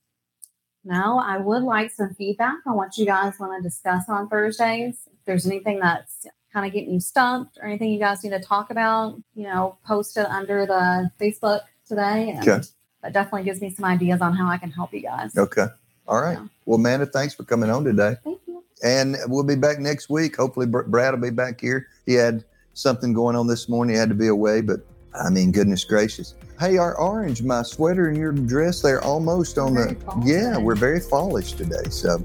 No, 0.84 1.18
I 1.18 1.36
would 1.38 1.62
like 1.62 1.90
some 1.90 2.14
feedback 2.14 2.58
on 2.66 2.76
what 2.76 2.96
you 2.96 3.04
guys 3.04 3.34
want 3.38 3.62
to 3.62 3.68
discuss 3.68 4.04
on 4.08 4.28
Thursdays. 4.28 4.96
If 5.06 5.24
there's 5.26 5.46
anything 5.46 5.78
that's 5.80 6.26
kind 6.52 6.66
of 6.66 6.72
getting 6.72 6.94
you 6.94 7.00
stumped 7.00 7.58
or 7.58 7.66
anything 7.66 7.92
you 7.92 7.98
guys 7.98 8.24
need 8.24 8.30
to 8.30 8.40
talk 8.40 8.70
about, 8.70 9.20
you 9.34 9.44
know, 9.44 9.76
post 9.86 10.16
it 10.16 10.26
under 10.26 10.66
the 10.66 11.10
Facebook 11.20 11.60
today. 11.86 12.30
And 12.30 12.48
Okay. 12.48 12.66
that 13.02 13.12
definitely 13.12 13.44
gives 13.44 13.60
me 13.60 13.70
some 13.70 13.84
ideas 13.84 14.20
on 14.20 14.34
how 14.34 14.48
I 14.48 14.56
can 14.56 14.70
help 14.70 14.92
you 14.94 15.02
guys. 15.02 15.36
Okay. 15.36 15.66
All 16.08 16.20
right. 16.20 16.38
Yeah. 16.38 16.46
Well, 16.64 16.78
Amanda, 16.78 17.06
thanks 17.06 17.34
for 17.34 17.44
coming 17.44 17.70
on 17.70 17.84
today. 17.84 18.16
Thank 18.24 18.40
you. 18.46 18.64
And 18.82 19.16
we'll 19.26 19.44
be 19.44 19.56
back 19.56 19.78
next 19.78 20.08
week. 20.08 20.36
Hopefully, 20.36 20.66
Brad 20.66 21.12
will 21.14 21.20
be 21.20 21.30
back 21.30 21.60
here. 21.60 21.86
He 22.06 22.14
had 22.14 22.44
something 22.72 23.12
going 23.12 23.36
on 23.36 23.46
this 23.46 23.68
morning. 23.68 23.94
He 23.94 23.98
had 24.00 24.08
to 24.08 24.14
be 24.14 24.28
away, 24.28 24.62
but 24.62 24.80
I 25.14 25.30
mean, 25.30 25.52
goodness 25.52 25.84
gracious. 25.84 26.34
Hey, 26.58 26.78
our 26.78 26.96
orange, 26.96 27.42
my 27.42 27.62
sweater 27.62 28.08
and 28.08 28.16
your 28.16 28.32
dress, 28.32 28.82
they're 28.82 29.02
almost 29.02 29.58
on 29.58 29.74
Very 29.74 29.94
the. 29.94 30.22
Yeah, 30.24 30.58
we're 30.58 30.74
very 30.74 31.00
fallish 31.00 31.52
today. 31.52 31.88
So, 31.90 32.24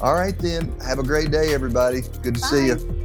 all 0.00 0.14
right, 0.14 0.38
then. 0.38 0.74
Have 0.80 0.98
a 0.98 1.02
great 1.02 1.30
day, 1.30 1.54
everybody. 1.54 2.02
Good 2.22 2.34
to 2.34 2.40
see 2.40 2.66
you. 2.66 3.03